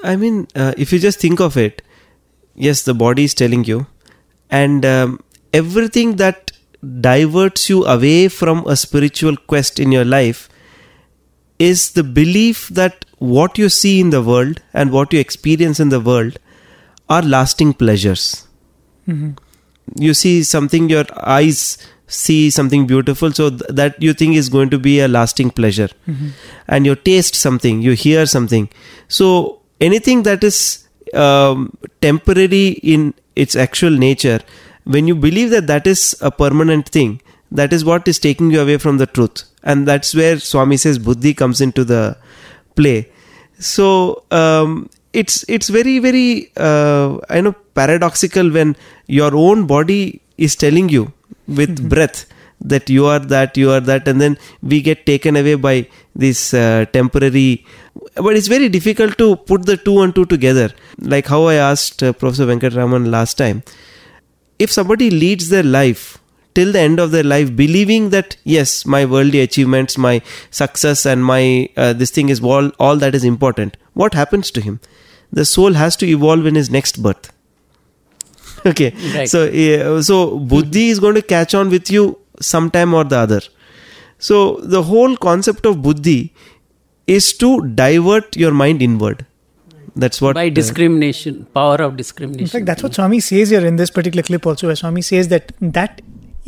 [0.03, 1.81] I mean, uh, if you just think of it,
[2.53, 3.87] yes, the body is telling you,
[4.51, 5.19] and um,
[5.53, 6.51] everything that
[7.01, 10.47] diverts you away from a spiritual quest in your life
[11.59, 15.89] is the belief that what you see in the world and what you experience in
[15.89, 16.37] the world
[17.09, 18.45] are lasting pleasures.
[19.07, 19.37] Mhm.
[19.95, 21.77] You see something, your eyes
[22.07, 25.89] see something beautiful, so th- that you think is going to be a lasting pleasure
[26.07, 26.29] Mhm.
[26.67, 28.69] and you taste something, you hear something.
[29.07, 30.59] So anything that is
[31.13, 34.39] um, temporary in its actual nature,
[34.83, 38.61] when you believe that that is a permanent thing, that is what is taking you
[38.61, 42.17] away from the truth, and that's where Swami says buddhi comes into the
[42.75, 43.09] play.
[43.59, 48.75] So um, it's it's very very uh, I know paradoxical when
[49.07, 51.13] your own body is telling you
[51.47, 52.25] with breath
[52.59, 56.53] that you are that you are that and then we get taken away by this
[56.53, 57.65] uh, temporary
[58.15, 62.01] but it's very difficult to put the two and two together like how i asked
[62.01, 63.61] uh, professor venkatraman last time
[64.57, 66.17] if somebody leads their life
[66.57, 70.13] till the end of their life believing that yes my worldly achievements my
[70.59, 71.41] success and my
[71.77, 73.77] uh, this thing is all, all that is important.
[73.93, 74.79] What happens to him?
[75.31, 77.33] The soul has to evolve in his next birth.
[78.65, 78.87] Okay.
[79.15, 79.29] Right.
[79.29, 82.05] so uh, so buddhi is going to catch on with you
[82.41, 83.41] sometime or the other.
[84.17, 84.37] So
[84.75, 86.33] the whole concept of buddhi
[87.05, 87.51] is to
[87.81, 89.25] divert your mind inward.
[89.95, 92.43] That's what by uh, discrimination, power of discrimination.
[92.43, 95.29] In fact, that's what Swami says here in this particular clip also, where Swami says
[95.29, 96.01] that that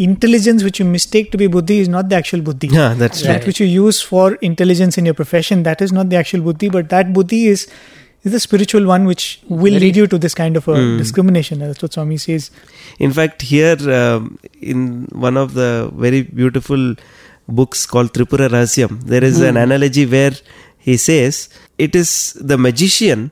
[0.06, 2.68] intelligence which you mistake to be buddhi is not the actual buddhi.
[2.80, 3.34] yeah that's right.
[3.40, 6.70] That which you use for intelligence in your profession, that is not the actual buddhi,
[6.76, 7.68] but that buddhi is
[8.28, 10.98] is the spiritual one which will Very- lead you to this kind of a Hmm.
[11.02, 11.60] discrimination.
[11.66, 12.50] That's what Swami says.
[13.08, 14.82] In fact, here um, in
[15.28, 15.70] one of the
[16.06, 16.84] very beautiful
[17.60, 20.34] books called Tripura Rahasyam, there is an analogy where
[20.90, 21.40] he says
[21.78, 22.12] it is
[22.54, 23.32] the magician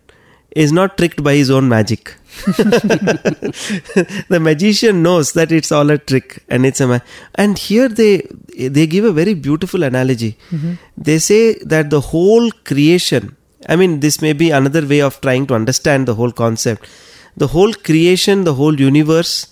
[0.66, 2.16] is not tricked by his own magic.
[4.30, 7.00] the magician knows that it's all a trick and it's a ma-
[7.36, 8.28] and here they
[8.58, 10.38] they give a very beautiful analogy.
[10.52, 10.74] Mm-hmm.
[10.98, 13.36] They say that the whole creation
[13.68, 16.88] i mean this may be another way of trying to understand the whole concept.
[17.36, 19.48] The whole creation the whole universe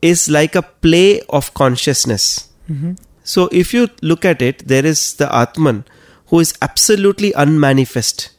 [0.00, 2.48] is like a play of consciousness.
[2.70, 2.92] Mm-hmm.
[3.22, 5.84] So if you look at it there is the atman
[6.28, 8.30] who is absolutely unmanifest.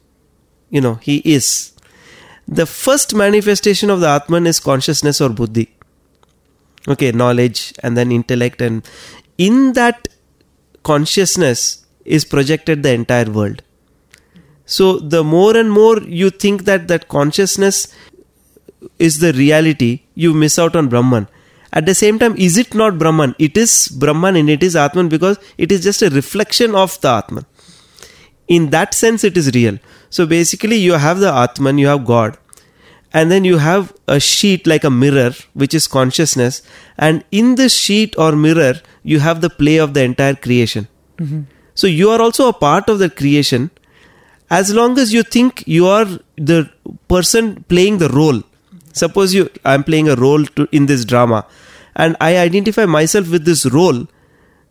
[0.69, 1.74] You know he is
[2.47, 5.71] the first manifestation of the atman is consciousness or buddhi.
[6.87, 8.87] Okay knowledge and then intellect and
[9.37, 10.07] in that
[10.83, 13.63] consciousness is projected the entire world.
[14.65, 17.93] So the more and more you think that that consciousness
[18.99, 21.27] is the reality you miss out on brahman.
[21.73, 23.35] At the same time is it not brahman?
[23.39, 27.09] It is brahman and it is atman because it is just a reflection of the
[27.09, 27.45] atman.
[28.47, 29.79] In that sense it is real
[30.15, 32.37] so basically you have the atman you have god
[33.19, 36.61] and then you have a sheet like a mirror which is consciousness
[36.97, 40.87] and in this sheet or mirror you have the play of the entire creation.
[41.17, 41.41] Mm-hmm.
[41.75, 43.69] So you are also a part of the creation
[44.49, 46.05] as long as you think you are
[46.35, 46.69] the
[47.07, 48.41] person playing the role.
[48.91, 51.45] Suppose you i'm playing a role to, in this drama
[51.95, 54.05] and i identify myself with this role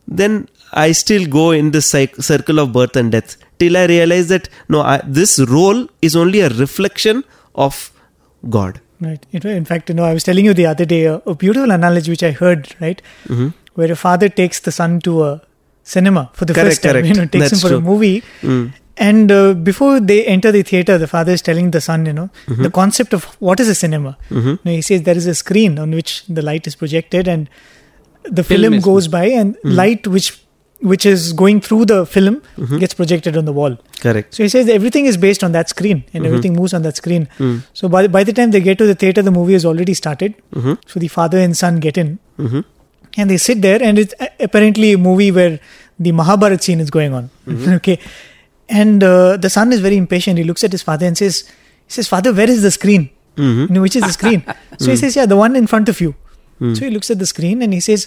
[0.07, 0.49] then
[0.82, 1.88] i still go in this
[2.30, 6.40] circle of birth and death till i realize that no I, this role is only
[6.40, 7.90] a reflection of
[8.58, 9.24] god Right.
[9.32, 12.10] In fact, you know, I was telling you the other day a, a beautiful analogy
[12.12, 13.02] which I heard, right?
[13.28, 13.48] Mm-hmm.
[13.74, 15.42] Where a father takes the son to a
[15.82, 16.92] cinema for the Correct, first time.
[16.92, 17.08] correct.
[17.08, 17.80] You know, takes That's him for a true.
[17.80, 18.22] movie.
[18.40, 18.72] Mm.
[18.96, 22.30] And uh, before they enter the theater, the father is telling the son, you know,
[22.46, 22.62] Mm-hmm.
[22.62, 24.16] the concept of what is a cinema.
[24.30, 27.50] You know, he says there is a screen on which the light is projected, and
[28.22, 29.70] the Film film, goes by, and Mm-hmm.
[29.82, 30.40] light which
[30.91, 32.35] which is going through the film
[32.80, 33.76] gets projected on the wall.
[34.05, 36.16] correct So he says everything is based on that screen, Mm-hmm.
[36.18, 37.22] and everything moves on that screen.
[37.45, 37.55] Mm.
[37.80, 40.35] So by by the time they get to the theater, the movie has already started.
[40.62, 40.76] Mhm.
[40.93, 42.11] So the father and son get in,
[42.49, 42.64] Mhm.
[43.22, 44.14] and they sit there, and it's
[44.49, 45.55] apparently a movie where
[46.09, 47.30] the Mahabharat scene is going on.
[47.55, 47.72] Mm-hmm.
[47.78, 47.97] okay,
[48.85, 50.43] and uh, the son is very impatient.
[50.45, 51.41] He looks at his father and says,
[51.87, 53.09] "He says, Father, where is the screen?
[53.39, 53.64] Mhm.
[53.68, 54.45] You know, which is the screen?"
[54.85, 56.12] so he says, "Yeah, the one in front of you."
[56.61, 58.07] So he looks at the screen and he says,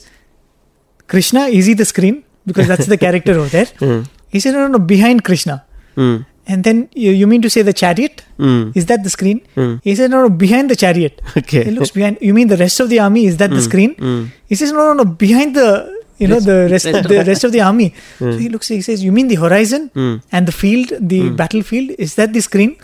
[1.08, 2.24] "Krishna, is he the screen?
[2.48, 4.08] Because that's the character over there." Mm.
[4.34, 5.64] He said, "No, no, no, behind Krishna."
[5.96, 6.26] Mm.
[6.48, 8.24] And then you, you mean to say the chariot?
[8.40, 8.76] Mm.
[8.76, 9.42] Is that the screen?
[9.56, 9.82] Mm.
[9.84, 11.22] He said, no, no, behind the chariot.
[11.36, 12.18] okay He looks behind.
[12.22, 13.26] You mean the rest of the army?
[13.26, 13.96] Is that the screen?
[13.96, 14.32] Mm.
[14.48, 15.70] He says, no, no, no, behind the,
[16.18, 17.94] you know, the rest, of the rest of the army.
[18.20, 19.92] So he looks, he says, you mean the horizon
[20.32, 21.92] and the field, the battlefield?
[22.00, 22.78] Is that the screen?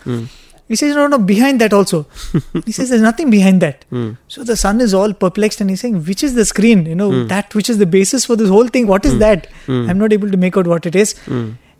[0.68, 2.06] He says, no, no, behind that also.
[2.64, 3.84] he says, there's nothing behind that.
[3.92, 4.16] Mm.
[4.28, 6.86] So the son is all perplexed and he's saying, which is the screen?
[6.86, 8.86] You know, that which is the basis for this whole thing.
[8.86, 9.46] What is that?
[9.68, 11.14] I'm not able to make out what it is.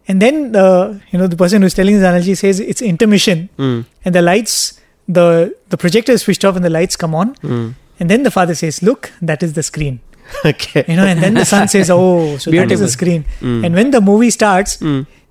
[0.07, 3.87] And then, uh, you know, the person who's telling this analogy says it's intermission Mm.
[4.05, 4.78] and the lights,
[5.09, 7.35] the, the projector is switched off and the lights come on.
[7.37, 7.74] Mm.
[8.01, 10.01] And then the father says, look, that is the screen.
[10.45, 12.85] okay You know, and then the son says, oh, so that is Beautiful.
[12.87, 13.24] the screen.
[13.41, 14.78] And when the movie starts,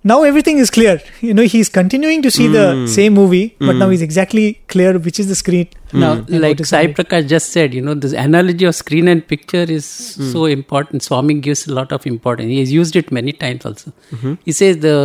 [0.04, 1.02] now everything is clear.
[1.22, 2.86] You know, he's continuing to see the hmm.
[2.88, 3.80] same movie, but hmm.
[3.80, 5.70] now he's exactly clear which is the screen.
[5.92, 6.00] Hmm.
[6.00, 6.88] Now, and like what is Sai.
[6.88, 11.04] Prakash just said, you know, this analogy of screen and picture is so important.
[11.04, 12.50] Swami gives a lot of importance.
[12.50, 13.94] He has used it many times also.
[14.12, 14.34] Mm-hmm.
[14.44, 14.96] He says the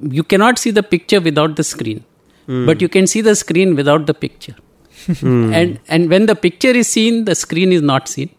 [0.00, 2.04] you cannot see the picture without the screen,
[2.46, 4.56] but you can see the screen without the picture.
[5.22, 8.30] and and when the picture is seen, the screen is not seen.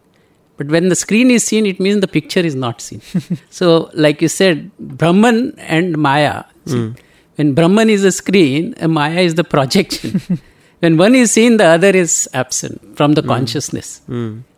[0.58, 3.00] But when the screen is seen, it means the picture is not seen.
[3.58, 5.38] so, like you said, Brahman
[5.76, 6.36] and Maya.
[6.66, 6.92] see,
[7.36, 10.20] When Brahman is a screen, uh, Maya is the projection.
[10.80, 14.02] when one is seen, the other is absent from the consciousness.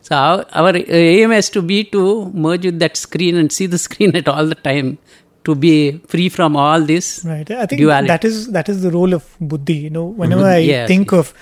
[0.09, 3.79] So, our, our aim has to be to merge with that screen and see the
[3.79, 4.97] screen at all the time
[5.45, 7.23] to be free from all this.
[7.25, 7.49] Right.
[7.51, 8.09] I think Duality.
[8.09, 9.75] that is that is the role of buddhi.
[9.87, 11.19] You know, whenever I Yes, think yes.
[11.21, 11.35] of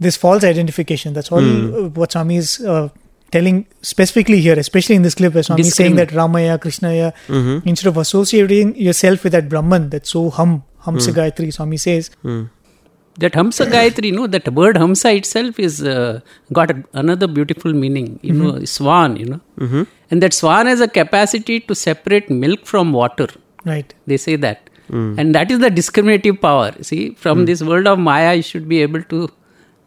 [0.00, 1.38] this false identification, that's all
[1.84, 2.88] uh, what Swami is uh,
[3.36, 3.58] telling
[3.92, 7.08] specifically here, especially in this clip, where Swami is saying that Ramaya, Krishnaya,
[7.38, 7.68] Mm-hmm.
[7.72, 10.54] instead of associating yourself with that Brahman, that so hum,
[10.88, 11.18] Hamsa Mm.
[11.20, 12.10] Gayatri, Swami says,
[13.22, 16.20] That Hamsa Gayatri, know that word Hamsa itself is uh,
[16.58, 18.08] got a, another beautiful meaning.
[18.28, 19.16] You know, swan.
[19.22, 19.82] You know, Mm-hmm.
[20.10, 23.28] and that swan has a capacity to separate milk from water.
[23.72, 25.12] right, They say that, Mm.
[25.20, 26.66] and that is the discriminative power.
[26.88, 29.20] See, from this world of Maya, you should be able to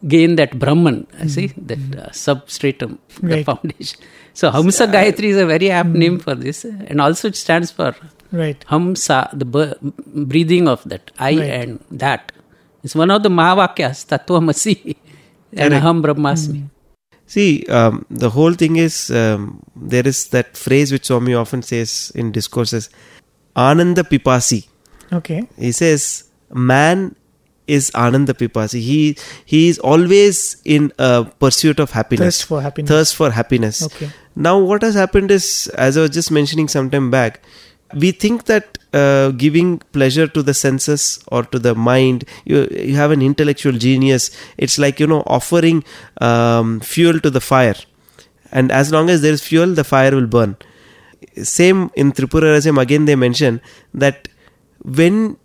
[0.08, 1.08] gain that Brahman.
[1.20, 4.00] uh, See that uh, substratum, the foundation.
[4.34, 7.96] So Hamsa Gayatri is a very apt name for this, and also it stands for
[8.32, 9.74] right, Hamsa, the b-
[10.32, 11.50] breathing of that I Right.
[11.50, 12.32] and that.
[12.84, 14.96] It's one of the Mahavakyas, Tattvamasi
[15.54, 15.84] and Correct.
[15.84, 16.70] Aham Brahmasmi.
[17.26, 22.12] See, um, the whole thing is um, there is that phrase which Swami often says
[22.16, 22.90] in discourses,
[23.56, 24.68] Ananda Pipasi.
[25.12, 27.16] okay, He says, man
[27.68, 28.80] is Ananda Pipasi.
[28.82, 32.38] He he is always in a pursuit of happiness.
[32.38, 32.90] Thirst for happiness.
[32.90, 33.84] Thirst for happiness.
[33.84, 34.10] Okay.
[34.36, 37.42] Now, what has happened is, as I was just mentioning some time back,
[37.94, 42.96] we think that uh, giving pleasure to the senses or to the mind, you you
[42.96, 44.30] have an intellectual genius.
[44.58, 45.84] It's like you know offering
[46.22, 47.76] um, fuel to the fire,
[48.52, 50.58] and as long as there is fuel, the fire will burn.
[51.44, 53.62] Same in Tripura Rahasyam, again they mention
[53.94, 54.28] that
[54.84, 55.38] when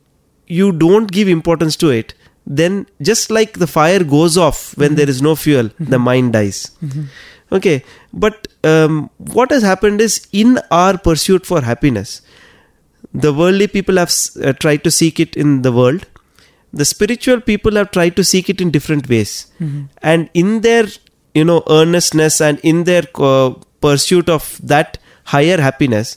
[0.46, 2.14] you don't give importance to it,
[2.46, 6.70] then just like the fire goes off when there is no fuel, the mind dies.
[7.52, 12.22] Okay, but um, what has happened is in our pursuit for happiness,
[13.12, 16.06] the worldly people have s- uh, tried to seek it in the world.
[16.72, 19.52] The spiritual people have tried to seek it in different ways,
[20.02, 20.86] and in their
[21.34, 23.50] you know earnestness and in their uh,
[23.82, 26.16] pursuit of that higher happiness,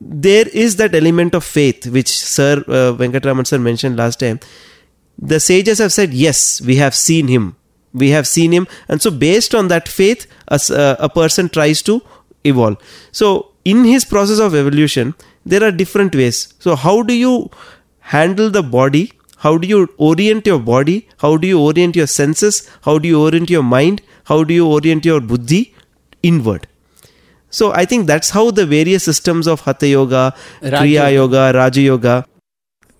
[0.00, 4.40] there is that element of faith which Sir uh, Venkatraman sir mentioned last time.
[5.18, 7.56] The sages have said, yes, we have seen him.
[7.92, 8.66] We have seen him.
[8.88, 12.00] And so, based on that faith, a, uh, a person tries to
[12.44, 12.78] evolve.
[13.12, 15.14] So, in his process of evolution,
[15.44, 16.54] there are different ways.
[16.58, 17.50] So, how do you
[18.00, 19.12] handle the body?
[19.36, 21.06] How do you orient your body?
[21.18, 22.68] How do you orient your senses?
[22.82, 24.00] How do you orient your mind?
[24.24, 25.74] How do you orient your buddhi?
[26.22, 26.66] Inward.
[27.52, 31.80] So I think that's how the various systems of Hatha Yoga, Raja Kriya Yoga, Raja
[31.80, 32.26] Yoga.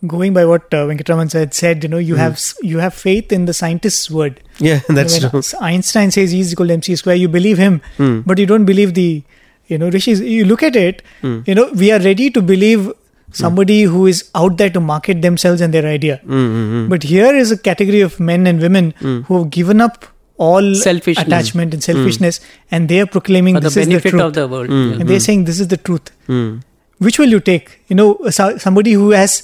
[0.07, 2.21] going by what uh, Venkatraman said, said, you know, you hmm.
[2.21, 4.41] have s- you have faith in the scientist's word.
[4.59, 5.43] Yeah, that's when true.
[5.61, 8.21] Einstein says E is equal to mc square, you believe him, hmm.
[8.33, 9.23] but you don't believe the,
[9.67, 10.21] you know, rishis.
[10.21, 11.41] You look at it, hmm.
[11.47, 12.91] you know, we are ready to believe
[13.33, 16.21] somebody who is out there to market themselves and their idea.
[16.25, 16.89] Mm-hmm.
[16.91, 20.05] But here is a category of men and women who have given up
[20.49, 21.27] all Selfishness.
[21.27, 22.41] attachment and selfishness,
[22.71, 24.71] and they are proclaiming this is the benefit truth, of the world.
[24.83, 25.01] Mm.
[25.01, 26.13] and they're saying this is the truth.
[26.29, 26.53] Hmm.
[27.09, 27.75] Which will you take?
[27.89, 28.09] You know,
[28.65, 29.37] somebody who has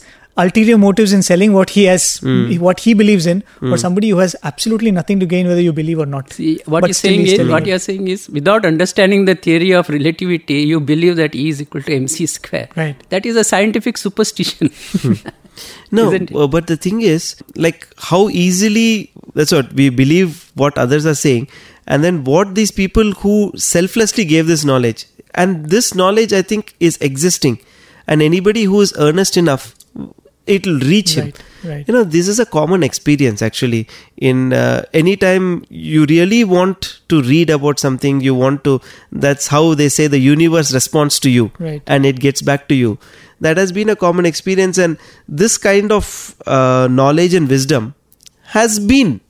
[0.42, 2.42] ulterior motives in selling what he has, Hmm.
[2.66, 3.40] what he believes in,
[3.70, 6.32] or somebody who has absolutely nothing to gain whether you believe or not.
[6.36, 7.72] See, what But you're saying is, what you.
[7.72, 11.82] you're saying is, without understanding the theory of relativity, you believe that E is equal
[11.88, 12.68] to mc square.
[12.82, 13.03] Right.
[13.16, 14.70] That is a scientific superstition.
[15.90, 21.06] No, uh, but the thing is, like, how easily that's what we believe what others
[21.06, 21.48] are saying,
[21.86, 26.74] and then what these people who selflessly gave this knowledge, and this knowledge, I think,
[26.80, 27.59] is existing,
[28.06, 29.74] and anybody who is earnest enough,
[30.46, 31.26] it'll reach him.
[31.26, 31.88] Right, right.
[31.88, 33.86] You know, this is a common experience actually.
[34.16, 38.80] In uh, anytime you really want to read about something, you want to.
[39.12, 41.82] That's how they say the universe responds to you, Right.
[41.86, 42.98] and it gets back to you.
[43.41, 47.95] That has been a common experience, and this kind of uh, knowledge and wisdom
[48.57, 49.20] has been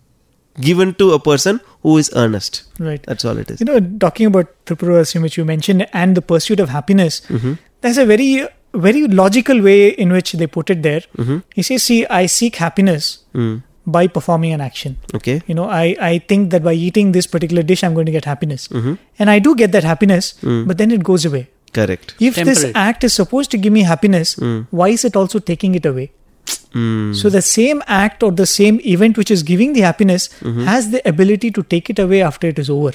[0.61, 2.63] given to a person who is earnest.
[2.79, 3.03] Right.
[3.03, 3.61] That's all it is.
[3.61, 7.53] You know, talking about Tripurasya, which you mentioned, and the pursuit of happiness, Mm-hmm.
[7.83, 11.01] there's a very, very logical way in which they put it there.
[11.17, 11.39] Mm-hmm.
[11.55, 13.63] He says, See, I seek happiness Mm.
[13.87, 14.97] by performing an action.
[15.15, 15.41] Okay.
[15.47, 18.25] You know, I, I think that by eating this particular dish, I'm going to get
[18.25, 18.69] happiness.
[18.69, 18.95] Mm-hmm.
[19.19, 20.67] And I do get that happiness, Mm.
[20.67, 21.49] but then it goes away.
[21.73, 22.15] Correct.
[22.19, 24.67] If this act is supposed to give me happiness, Mm.
[24.71, 26.11] why is it also taking it away?
[26.75, 27.15] Mm.
[27.17, 30.65] So the same act or the same event which is giving the happiness Mm-hmm.
[30.65, 32.93] has the ability to take it away after it is over.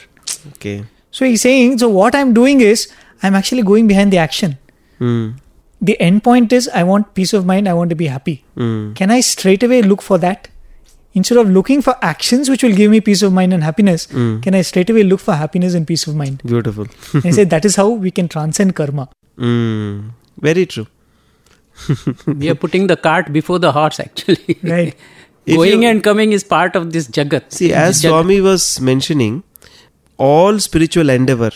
[0.56, 0.84] Okay.
[1.12, 2.88] So he's saying, so what I'm doing is
[3.22, 4.58] I'm actually going behind the action.
[5.00, 5.36] Mm.
[5.82, 8.44] The end point is I want peace of mind, I want to be happy.
[8.58, 8.96] Mm.
[8.96, 10.48] Can I straight away look for that?
[11.16, 14.42] Instead of looking for actions which will give me peace of mind and happiness, Mm.
[14.46, 16.42] can I straight away look for happiness and peace of mind?
[16.54, 16.88] Beautiful.
[17.14, 19.08] and he said that is how we can transcend karma.
[19.38, 20.12] Mm.
[20.50, 20.88] Very true.
[22.28, 24.58] we are putting the cart before the horse, actually.
[24.64, 24.96] Right.
[25.46, 27.52] If Going you- and coming is part of this jagat.
[27.52, 28.10] See, as Jagat.
[28.10, 29.44] Swami was mentioning,
[30.18, 31.52] all spiritual endeavor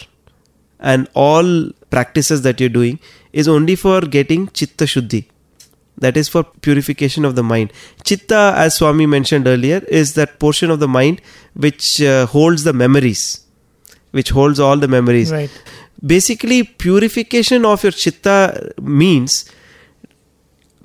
[0.79, 1.51] and all
[1.89, 2.99] practices that you're doing
[3.31, 5.21] is only for getting chitta shuddhi.
[5.99, 7.73] That is for purification of the mind.
[8.03, 11.21] Chitta, as Swami mentioned earlier, is that portion of the mind
[11.55, 13.41] which uh, holds the memories,
[14.11, 15.31] which holds all the memories.
[15.31, 15.49] Right.
[16.05, 19.51] Basically, purification of your chitta means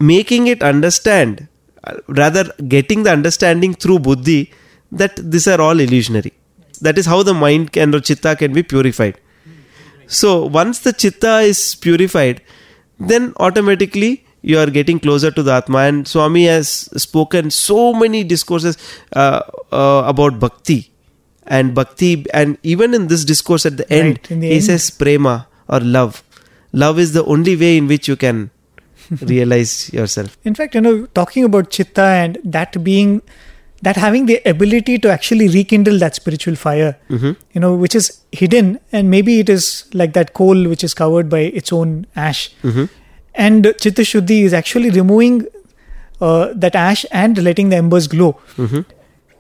[0.00, 1.46] making it understand,
[1.84, 4.50] uh, rather getting the understanding through buddhi
[4.90, 6.32] that these are all illusionary.
[6.80, 9.20] That is how the mind can or chitta can be purified.
[10.06, 12.42] So once the chitta is purified,
[12.98, 15.78] then automatically you are getting closer to the Atma.
[15.78, 18.76] And Swami has spoken so many discourses
[19.14, 19.40] uh,
[19.70, 20.90] uh, about bhakti
[21.46, 24.64] and bhakti, and even in this discourse at the end, Right, the he end.
[24.64, 26.22] says prema or love.
[26.72, 28.50] Love is the only way in which you can
[29.20, 30.36] realize yourself.
[30.44, 33.20] In fact, you know, talking about chitta and that being
[33.82, 37.36] that having the ability to actually rekindle that spiritual fire, Mhm.
[37.52, 41.28] you know, which is hidden, and maybe it is like that coal which is covered
[41.28, 42.42] by its own ash.
[42.62, 42.88] Mhm.
[43.34, 45.46] And Chitta Shuddhi is actually removing
[46.20, 48.38] uh, that ash and letting the embers glow.
[48.56, 48.84] Mhm.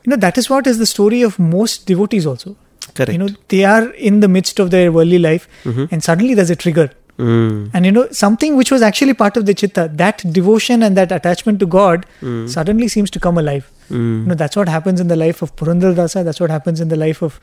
[0.04, 2.56] You know, that is what is the story of most devotees also.
[2.94, 3.12] Correct.
[3.12, 5.88] You know, they are in the midst of their worldly life, Mhm.
[5.92, 6.90] and suddenly there's a trigger.
[7.18, 7.70] Mm.
[7.74, 11.12] And you know, something which was actually part of the chitta, that devotion and that
[11.12, 12.48] attachment to God Mm.
[12.48, 13.70] suddenly seems to come alive.
[13.90, 14.22] Mm.
[14.22, 16.96] You know, that's what happens in the life of Purandaradasa, that's what happens in the
[16.96, 17.38] life of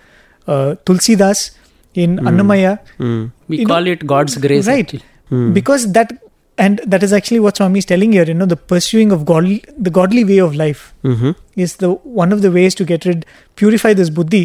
[0.48, 1.52] uh, Tulsi Das
[1.94, 2.80] in Annamayya.
[3.00, 3.32] Mm.
[3.48, 4.68] We You call it God's grace.
[4.68, 4.94] right.
[5.32, 5.54] Mm.
[5.54, 6.14] Because that,
[6.66, 9.64] and that is actually what Swami is telling here, you know, the pursuing of godly,
[9.88, 10.82] the godly way of life
[11.14, 11.36] Mhm.
[11.66, 11.92] is the
[12.24, 13.26] one of the ways to get rid,
[13.64, 14.44] purify this buddhi.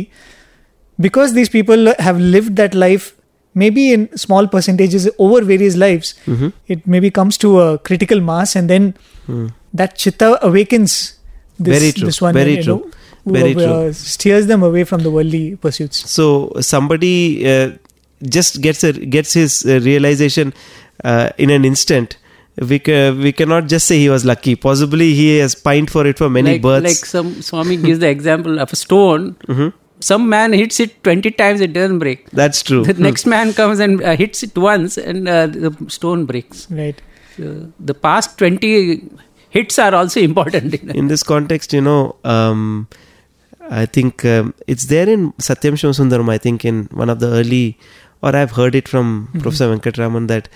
[1.09, 3.15] Because these people have lived that life,
[3.65, 6.53] maybe in small percentages over various lives, Mhm.
[6.77, 8.95] it maybe comes to a critical mass and then
[9.29, 9.49] Mm.
[9.83, 10.99] that chitta awakens
[11.59, 13.93] this, Very true, this one very you true, know, very uh, true.
[13.93, 17.13] steers them away from the worldly pursuits So somebody
[17.55, 17.71] uh,
[18.39, 20.53] just gets a, gets his uh, realization
[21.05, 22.17] uh, in an instant.
[22.73, 24.55] We ca- we cannot just say he was lucky.
[24.57, 26.85] Possibly he has pined for it for many like, births.
[26.91, 29.35] like some Swami gives the example of a stone.
[29.49, 29.73] Mhm.
[30.01, 32.31] Some man hits it 20 times, it doesn't break.
[32.31, 32.85] That's true.
[32.85, 36.67] The next man comes and uh, hits it once, and uh, the stone breaks.
[36.81, 37.01] right
[37.45, 37.53] Uh,
[37.91, 38.69] the past 20
[39.57, 40.75] hits are also important.
[41.01, 42.61] in this context, you know, um,
[43.83, 46.29] I think um, it's there in Satyam Shivam Sundaram.
[46.29, 47.65] I think in one of the early,
[48.23, 50.49] or I've heard it from Professor Venkatraman that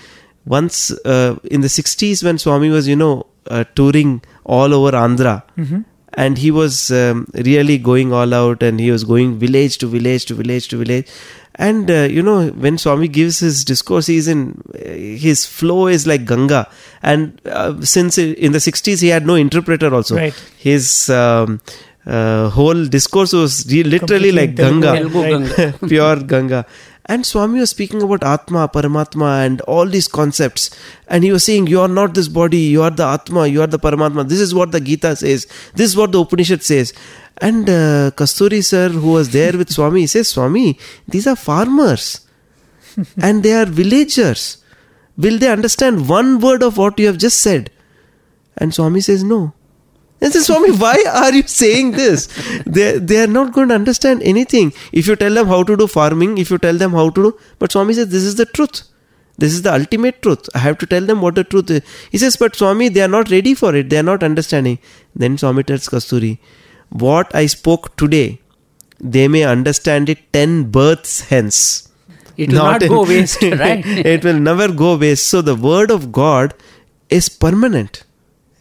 [0.57, 3.15] once uh, in the 60s when Swami was, you know,
[3.51, 4.13] uh, touring
[4.45, 5.85] all over Andhra, Mhm.
[6.25, 10.25] and he was um, really going all out and he was going village to village
[10.31, 11.07] to village to village
[11.67, 14.41] and uh, you know when swami gives his discourse he's in
[14.75, 14.89] uh,
[15.27, 16.61] his flow is like ganga
[17.03, 20.35] and uh, since in the 60s he had no interpreter also Right.
[20.69, 20.89] his
[21.23, 21.61] um,
[22.07, 25.13] uh, whole discourse was literally Completely like ganga Right.
[25.13, 25.75] Ganga.
[25.89, 26.61] pure Ganga.
[27.11, 30.71] And Swami was speaking about Atma, Paramatma, and all these concepts.
[31.07, 33.67] And he was saying, You are not this body, you are the Atma, you are
[33.67, 34.29] the Paramatma.
[34.29, 36.93] This is what the Gita says, this is what the Upanishad says.
[37.39, 42.27] And uh, Kasturi sir, who was there with Swami, he says, Swami, these are farmers
[43.23, 44.63] and they are villagers.
[45.17, 47.71] Will they understand one word of what you have just said?
[48.57, 49.55] And Swami says, No.
[50.21, 52.27] And says, Swami, why are you saying this?
[52.67, 54.73] They, they are not going to understand anything.
[54.93, 57.39] If you tell them how to do farming, if you tell them how to do,
[57.59, 58.83] but Swami says, This is the truth.
[59.39, 60.49] This is the ultimate truth.
[60.55, 61.83] I have to tell them what the truth is.
[62.11, 63.89] He says, But Swami, they are not ready for it.
[63.89, 64.79] They are not understanding.
[65.15, 66.39] Then Swami tells Kasturi,
[66.91, 68.41] What I spoke today,
[69.01, 71.89] they may understand it 10 births hence.
[72.37, 73.85] It will not, in- go waste, right?
[73.87, 75.29] it will never go waste.
[75.29, 76.55] So the word of God
[77.09, 78.05] is permanent,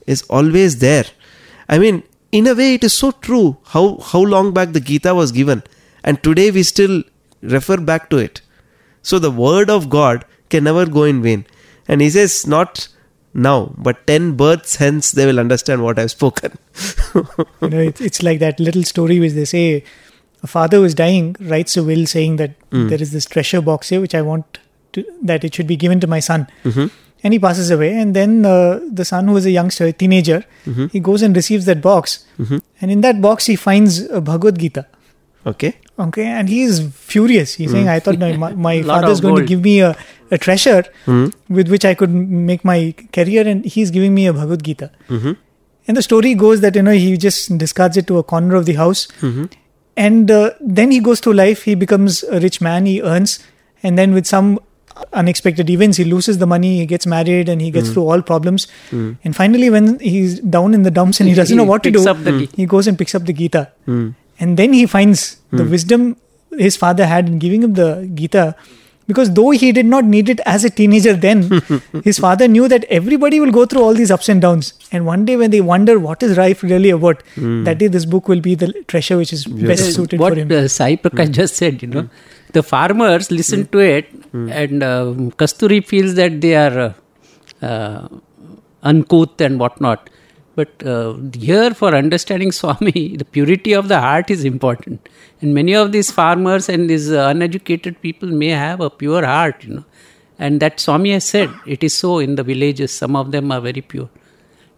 [0.05, 1.05] is always there.
[1.69, 3.57] I mean, in a way, it is so true.
[3.75, 5.63] How how long back the Gita was given,
[6.03, 7.03] and today we still
[7.41, 8.41] refer back to it.
[9.03, 11.45] So the word of God can never go in vain.
[11.87, 12.87] And he says, not
[13.33, 16.57] now, but ten births hence they will understand what I've spoken.
[17.15, 19.83] you know it's, it's like that little story which they say
[20.43, 22.89] a father who is dying writes a will saying that Mm.
[22.89, 24.57] there is this treasure box here which i want
[24.95, 26.91] to that it should be given to my son Mhm.
[27.23, 30.43] And he passes away and then uh, the son who is a youngster a teenager
[30.65, 30.91] Mhm.
[30.91, 32.61] he goes and receives that box Mhm.
[32.81, 34.85] and in that box he finds a bhagavad gita
[35.51, 35.73] Okay.
[36.05, 36.79] okay and he is
[37.11, 39.91] furious he's saying i thought my, my father is going to give me a,
[40.31, 41.27] a treasure Mhm.
[41.59, 42.13] with which i could
[42.49, 42.79] make my
[43.19, 45.37] career and he's giving me a bhagavad gita Mhm.
[45.87, 48.65] and the story goes that you know he just discards it to a corner of
[48.69, 49.49] the house, Mhm.
[50.05, 50.49] and uh,
[50.79, 51.61] then he goes through life.
[51.67, 52.85] He becomes a rich man.
[52.89, 53.39] He earns,
[53.81, 54.49] and then with some
[55.13, 56.77] unexpected events, he loses the money.
[56.79, 58.67] He gets married, and he gets through all problems.
[58.91, 59.17] Mm.
[59.23, 62.07] And finally, when he's down in the dumps and he doesn't know what to do,
[62.07, 62.17] up
[62.55, 64.15] he goes and picks up the Gita, Mm.
[64.39, 66.15] and then he finds the wisdom
[66.57, 68.55] his father had in giving him the Gita
[69.09, 71.61] because though he did not need it as a teenager then,
[72.03, 74.73] his father knew that everybody will go through all these ups and downs.
[74.91, 78.27] And one day when they wonder what is life really about, that day this book
[78.27, 80.51] will be the treasure which is best suited what for him.
[80.51, 82.09] uh, Sai Prakash just said, you know,
[82.53, 84.09] the farmers listen to it,
[84.49, 86.93] and um, Kasturi feels that they are
[87.61, 88.07] uh, uh,
[88.83, 90.09] uncouth and whatnot.
[90.55, 95.07] But uh, here, for understanding Swami, the purity of the heart is important.
[95.41, 99.63] And many of these farmers and these uh, uneducated people may have a pure heart,
[99.63, 99.85] you know.
[100.39, 102.91] And that Swami has said, it is so in the villages.
[102.91, 104.09] Some of them are very pure.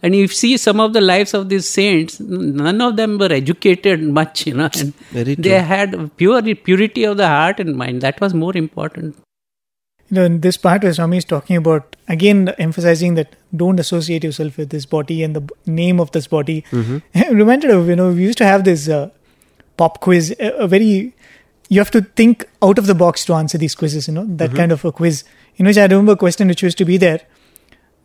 [0.02, 4.02] And you see some of the lives of these saints, none of them were educated
[4.20, 4.70] much, you know.
[4.80, 8.02] And Very they had pure purity of the heart and mind.
[8.02, 9.18] That was more important.
[10.10, 14.24] You know, in this part where Swami is talking about, again, emphasizing that don't associate
[14.24, 16.64] yourself with this body and the name of this body.
[16.74, 19.10] I'm reminded of, you know, we used to have this uh,
[19.78, 21.14] pop quiz, a, a very,
[21.68, 24.56] you have to think out of the box to answer these quizzes, you know, that
[24.56, 25.26] kind of a quiz.
[25.58, 27.22] In which I remember a question which used to be there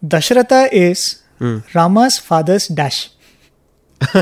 [0.05, 1.59] Dasharatha is Hmm.
[1.74, 3.11] Rama's father's dash.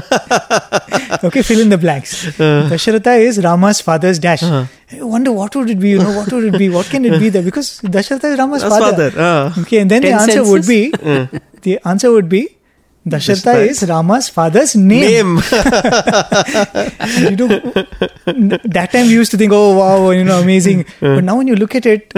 [1.25, 2.27] okay, fill in the blanks.
[2.41, 2.69] Uh.
[2.71, 4.43] Dasharatha is Rama's father's dash.
[4.43, 4.67] Uh-huh.
[4.93, 5.91] I wonder what would it be?
[5.91, 6.69] You know, what would it be?
[6.69, 7.43] What can it be there?
[7.43, 9.11] Because Dasharatha is Rama's That's father.
[9.11, 9.23] father.
[9.57, 9.61] ah.
[9.63, 10.69] Okay, and then the Ten answer would senses?
[10.69, 11.27] be uh.
[11.63, 12.57] the answer would be
[13.07, 15.35] Dasharatha is Rama's father's name.
[15.35, 15.37] Name.
[17.19, 17.49] you know,
[18.65, 20.87] that time we used to think, oh wow, you know, amazing.
[21.01, 22.13] But now when you look at it,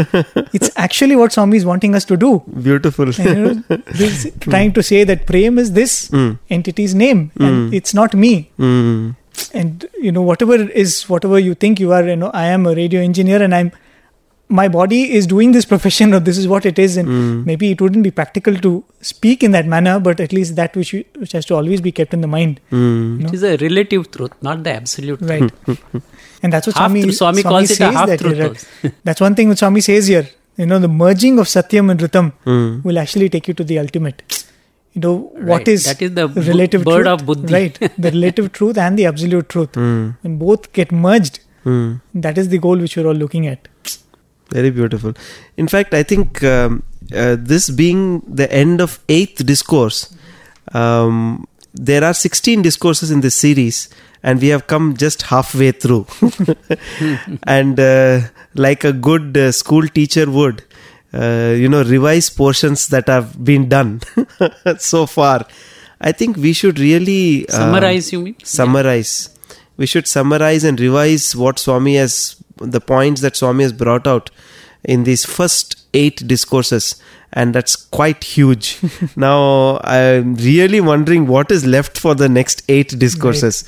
[0.52, 2.42] it's actually what Swami is wanting us to do.
[2.62, 3.08] Beautiful.
[3.08, 6.12] And, you know, he's trying to say that Prem is this
[6.50, 8.50] entity's name, and it's not me.
[8.58, 9.16] Mm.
[9.52, 12.74] And you know, whatever is, whatever you think you are, you know, I am a
[12.74, 13.72] radio engineer, and I'm
[14.48, 17.80] my body is doing this profession or this is what it is and maybe it
[17.80, 21.32] wouldn't be practical to speak in that manner but at least that which you, which
[21.32, 23.20] has to always be kept in the mind Mm.
[23.20, 23.28] No.
[23.28, 25.30] It is a relative truth, not the absolute truth.
[25.30, 26.02] right
[26.42, 27.16] and that's what Half swami, truth.
[27.16, 28.90] Swami calls it a says half that truth here, also.
[29.04, 30.26] that's one thing which swami says here
[30.56, 32.84] you know the merging of satyam and ritam Mm.
[32.84, 34.22] will actually take you to the ultimate
[34.92, 35.68] you know what Right.
[35.68, 37.52] is That is the relative bird truth of buddhi.
[37.54, 40.16] right the relative truth and the absolute truth Mm.
[40.22, 42.00] when both get merged Mm.
[42.26, 43.68] that is the goal which we're all looking at
[44.54, 45.14] Very beautiful.
[45.56, 46.82] In fact, I think um,
[47.12, 50.14] uh, this being the end of eighth discourse,
[50.72, 53.88] um, there are 16 discourses in this series,
[54.22, 56.06] and we have come just halfway through.
[57.42, 58.20] and uh,
[58.54, 60.62] like a good uh, school teacher would,
[61.12, 64.00] uh, you know, revise portions that have been done
[64.78, 65.44] so far.
[66.00, 68.36] I think we should really uh, Summarize, you mean?
[68.44, 69.30] summarize.
[69.76, 74.30] We should summarize and revise what Swami has, the points that Swami has brought out
[74.84, 77.00] in these first eight discourses,
[77.32, 78.78] and that's quite huge.
[79.16, 83.64] now, I'm really wondering what is left for the next eight discourses.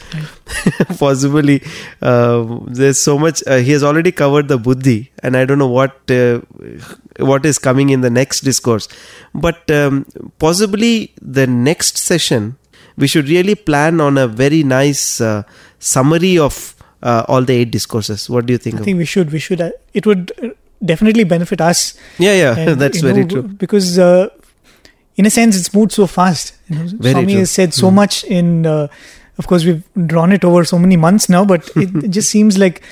[0.99, 1.63] Possibly,
[2.03, 3.43] uh, there's so much.
[3.47, 6.41] Uh, he has already covered the buddhi, and I don't know what uh,
[7.19, 8.89] what is coming in the next discourse.
[9.35, 10.07] But um,
[10.39, 12.57] possibly the next session
[12.97, 15.43] we should really plan on a very nice uh,
[15.79, 18.29] summary of uh, all the eight discourses.
[18.31, 18.77] What do you think?
[18.77, 19.33] I think we should.
[19.33, 19.61] We should.
[19.61, 20.49] Uh, it would uh,
[20.85, 21.95] definitely benefit us.
[22.19, 23.43] yeah, yeah, And, that's very know, true.
[23.43, 24.29] Because, uh,
[25.17, 26.55] in a sense, it's moved so fast.
[26.69, 27.41] You know, Very Swami true.
[27.41, 28.67] Has said so much in.
[28.67, 28.89] Uh,
[29.39, 32.57] of course, we've drawn it over so many months now, but it, it just seems
[32.57, 32.83] like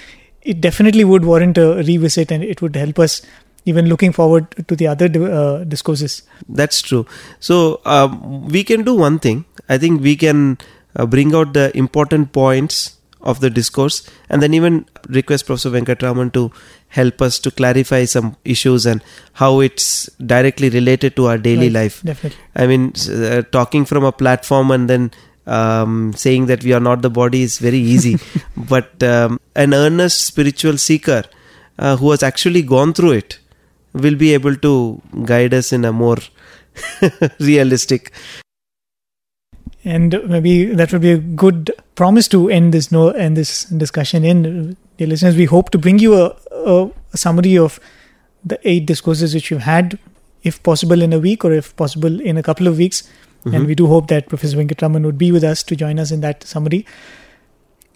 [0.42, 3.22] it definitely would warrant a revisit, and it would help us
[3.66, 6.22] even looking forward to the other uh, discourses.
[6.48, 7.06] That's true.
[7.40, 9.46] So um, we can do one thing.
[9.68, 10.58] I think we can
[10.96, 16.32] uh, bring out the important points of the discourse, and then even request Professor Venkatraman
[16.34, 16.52] to
[16.88, 19.02] help us to clarify some issues and
[19.32, 22.02] how it's directly related to our daily Right, life.
[22.02, 22.38] Definitely.
[22.54, 25.10] I mean, uh, talking from a platform and then
[25.46, 28.18] um, saying that we are not the body is very easy.
[28.56, 31.24] but um, an earnest spiritual seeker
[31.78, 33.38] uh, who has actually gone through it
[33.92, 36.18] will be able to guide us in a more
[37.40, 38.12] realistic.
[39.84, 44.24] And maybe that would be a good promise to end this no end this discussion
[44.24, 44.76] in.
[44.96, 47.80] Dear listeners, we hope to bring you a, a, a summary of
[48.44, 49.98] the eight discourses which you've had,
[50.42, 53.02] if possible in a week or if possible in a couple of weeks.
[53.44, 53.66] And mm-hmm.
[53.66, 56.44] we do hope that Professor Venkatraman would be with us to join us in that
[56.44, 56.86] summary.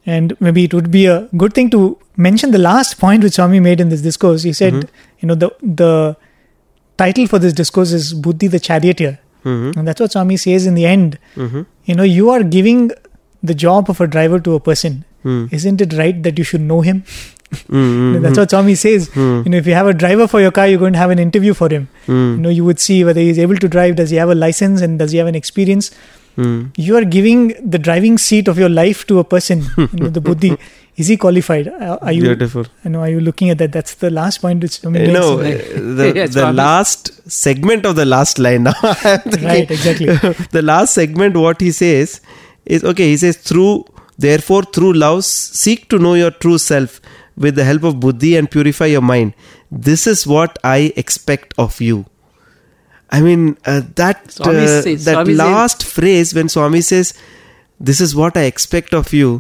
[0.05, 3.61] And maybe it would be a good thing to mention the last point which Swami
[3.61, 4.43] made in this discourse.
[4.43, 4.95] He said, mm-hmm.
[5.20, 6.16] you know, the the
[6.99, 9.18] title for this discourse is Buddhi the Charioteer.
[9.45, 9.76] Mhm.
[9.76, 11.18] And that's what Swami says in the end.
[11.36, 11.66] Mhm.
[11.84, 12.91] You know, you are giving
[13.43, 15.05] the job of a driver to a person.
[15.22, 15.47] Hmm.
[15.51, 17.03] Isn't it right that you should know him?
[17.68, 19.09] Mm, That's what Swami says.
[19.14, 19.43] Hmm.
[19.45, 21.18] You know, if you have a driver for your car, you're going to have an
[21.18, 21.89] interview for him.
[22.07, 24.34] mm, You know, you would see whether he's able to drive, does he have a
[24.34, 25.91] license, and does he have an experience.
[26.36, 26.70] Mm.
[26.76, 30.20] You are giving the driving seat of your life to a person, you know, the
[30.20, 30.57] buddhi.
[31.03, 31.68] Is he qualified?
[31.68, 32.22] Are are you?
[32.22, 32.64] Beautiful.
[32.84, 33.01] I know.
[33.07, 33.72] Are you looking at that?
[33.76, 34.62] That's the last point.
[34.66, 38.40] Which I mean, You know, makes- uh, the, Yes, the last segment of the last
[38.46, 38.74] line now.
[39.49, 39.70] Right?
[39.76, 40.07] Exactly.
[40.59, 42.20] the last segment, what he says
[42.78, 43.84] is okay, he says, through,
[44.26, 47.01] therefore, through love, seek to know your true self
[47.36, 49.34] with the help of buddhi and purify your mind.
[49.70, 52.07] This is what I expect of you.
[53.11, 57.14] I mean, uh, that uh, says- that Swami says- last phrase when Swami says,
[57.92, 59.30] "This is what I expect of you,"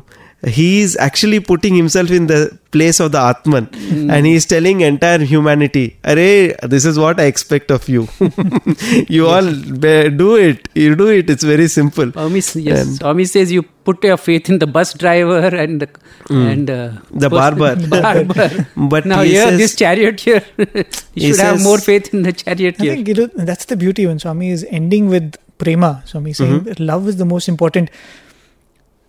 [0.46, 4.10] he is actually putting himself in the place of the Atman, Hmm.
[4.10, 8.06] and he is telling entire humanity, "Arey, this is what I expect of you.
[9.08, 9.48] you all
[9.84, 10.68] be- do it.
[10.74, 11.30] You do it.
[11.30, 14.92] It's very simple." Swami, yes, And- Swami says you put your faith in the bus
[14.94, 15.88] driver and the,
[16.30, 16.90] and uh.
[17.10, 17.74] The barber.
[17.96, 18.48] barber.
[18.76, 20.84] But now he here, says- this chariot here, you
[21.14, 22.94] He should have more faith in the chariot I here.
[22.94, 26.02] think you know, that's the beauty when Swami is ending with prema.
[26.04, 26.68] Swami is saying Mm-hmm.
[26.68, 27.90] that love is the most important.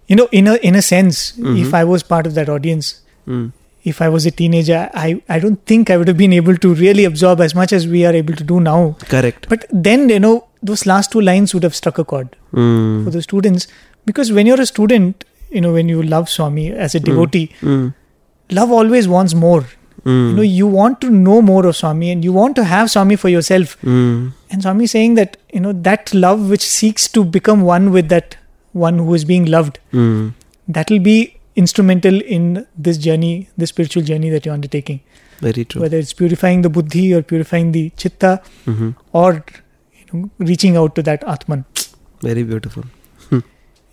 [0.09, 1.57] You know, in a in a sense, Mm-hmm.
[1.63, 2.91] if I was part of that audience,
[3.27, 3.47] Mm.
[3.91, 6.73] if I was a teenager, I I don't think I would have been able to
[6.83, 8.79] really absorb as much as we are able to do now.
[9.15, 9.47] Correct.
[9.55, 10.35] But then you know,
[10.71, 13.03] those last two lines would have struck a chord Mm.
[13.05, 13.67] for the students
[14.11, 15.25] because when you're a student,
[15.57, 17.93] you know, when you love Swami as a devotee, Mm.
[18.61, 19.61] love always wants more.
[20.09, 23.15] You know, you want to know more of Swami and you want to have Swami
[23.23, 23.73] for yourself.
[23.95, 24.31] Mm.
[24.49, 28.07] And Swami is saying that, you know, that love which seeks to become one with
[28.13, 28.37] that
[28.85, 30.33] one who is being loved, Mm.
[30.79, 31.17] that will be
[31.55, 34.99] instrumental in this journey, this spiritual journey that you're undertaking.
[35.45, 35.81] Very true.
[35.81, 38.31] Whether it's purifying the buddhi or purifying the chitta
[38.65, 38.89] hmm
[39.23, 39.29] or
[39.99, 41.65] you know, reaching out to that Atman.
[42.29, 42.83] Very beautiful.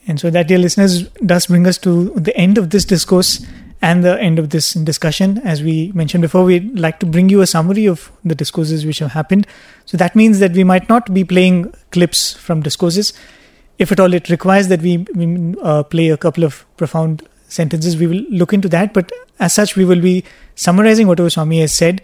[0.09, 3.45] And so that, dear listeners, does bring us to the end of this discourse
[3.83, 5.39] and the end of this discussion.
[5.53, 9.01] As we mentioned before, we'd like to bring you a summary of the discourses which
[9.01, 9.49] have happened.
[9.85, 13.13] So that means that we might not be playing clips from discourses.
[13.79, 17.97] If at all it requires that we, we uh, play a couple of profound sentences,
[17.97, 18.95] we will look into that.
[18.95, 20.25] But as such, we will be
[20.55, 22.01] summarizing whatever Swami has said.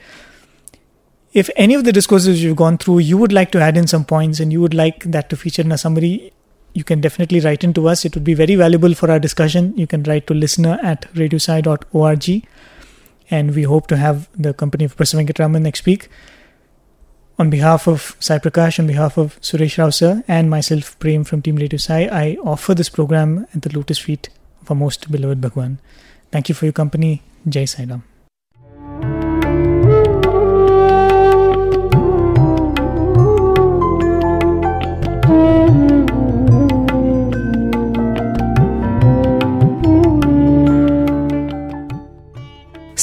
[1.33, 4.05] If any of the discourses you've gone through, you would like to add in some
[4.05, 6.33] points and you would like that to feature in a summary,
[6.75, 8.05] you can definitely write in to us.
[8.05, 9.77] It would be very valuable for our discussion.
[9.77, 12.49] You can write to listener at radiosai.org.
[13.31, 16.11] And we hope to have the company of Prasad Venkatraman next week.
[17.39, 21.43] On behalf of Sai Prakash, on behalf of Suresh Rao sir, and myself, Prem from
[21.43, 24.29] Team Radio Sai, I offer this program at the lotus feet
[24.61, 25.79] of our most beloved Bhagwan.
[26.31, 27.23] Thank you for your company.
[27.49, 28.12] Jai Sai Ram.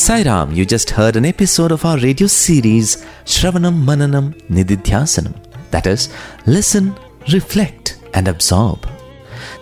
[0.10, 5.36] Sairam, you just heard an episode of our radio series Shravanam Mananam Nididhyasanam.
[5.70, 6.10] That is,
[6.48, 6.96] listen,
[7.32, 8.90] reflect, and absorb.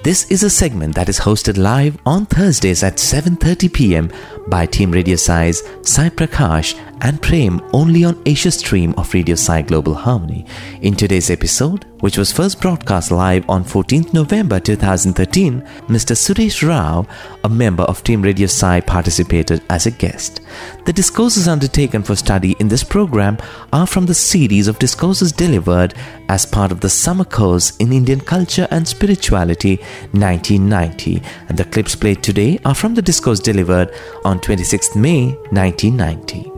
[0.04, 4.10] This is a segment that is hosted live on Thursdays at 7:30 p.m.
[4.48, 9.64] by Team Radio Sai's Sai Prakash and Prem only on Asia Stream of Radio Sai
[9.64, 10.46] Global Harmony.
[10.82, 16.16] In today's episode, which was first broadcast live on 14th November 2013, Mr.
[16.16, 17.06] Suresh Rao,
[17.44, 20.42] a member of Team Radio Sai, participated as a guest.
[20.86, 23.38] The discourses undertaken for study in this program
[23.74, 25.94] are from the series of discourses delivered
[26.30, 29.78] as part of the summer course in Indian Culture and Spirituality
[30.12, 33.92] 1990, and the clips played today are from the discourse delivered
[34.24, 36.52] on 26th May 1990.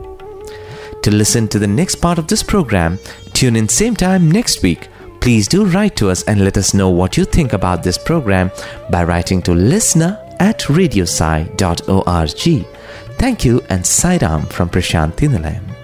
[1.02, 2.98] To listen to the next part of this program,
[3.32, 4.88] tune in same time next week.
[5.20, 8.50] Please do write to us and let us know what you think about this program
[8.90, 12.66] by writing to listener at radiosai.org.
[13.18, 15.79] Thank you and Sairam from Prasanthi Nilayam.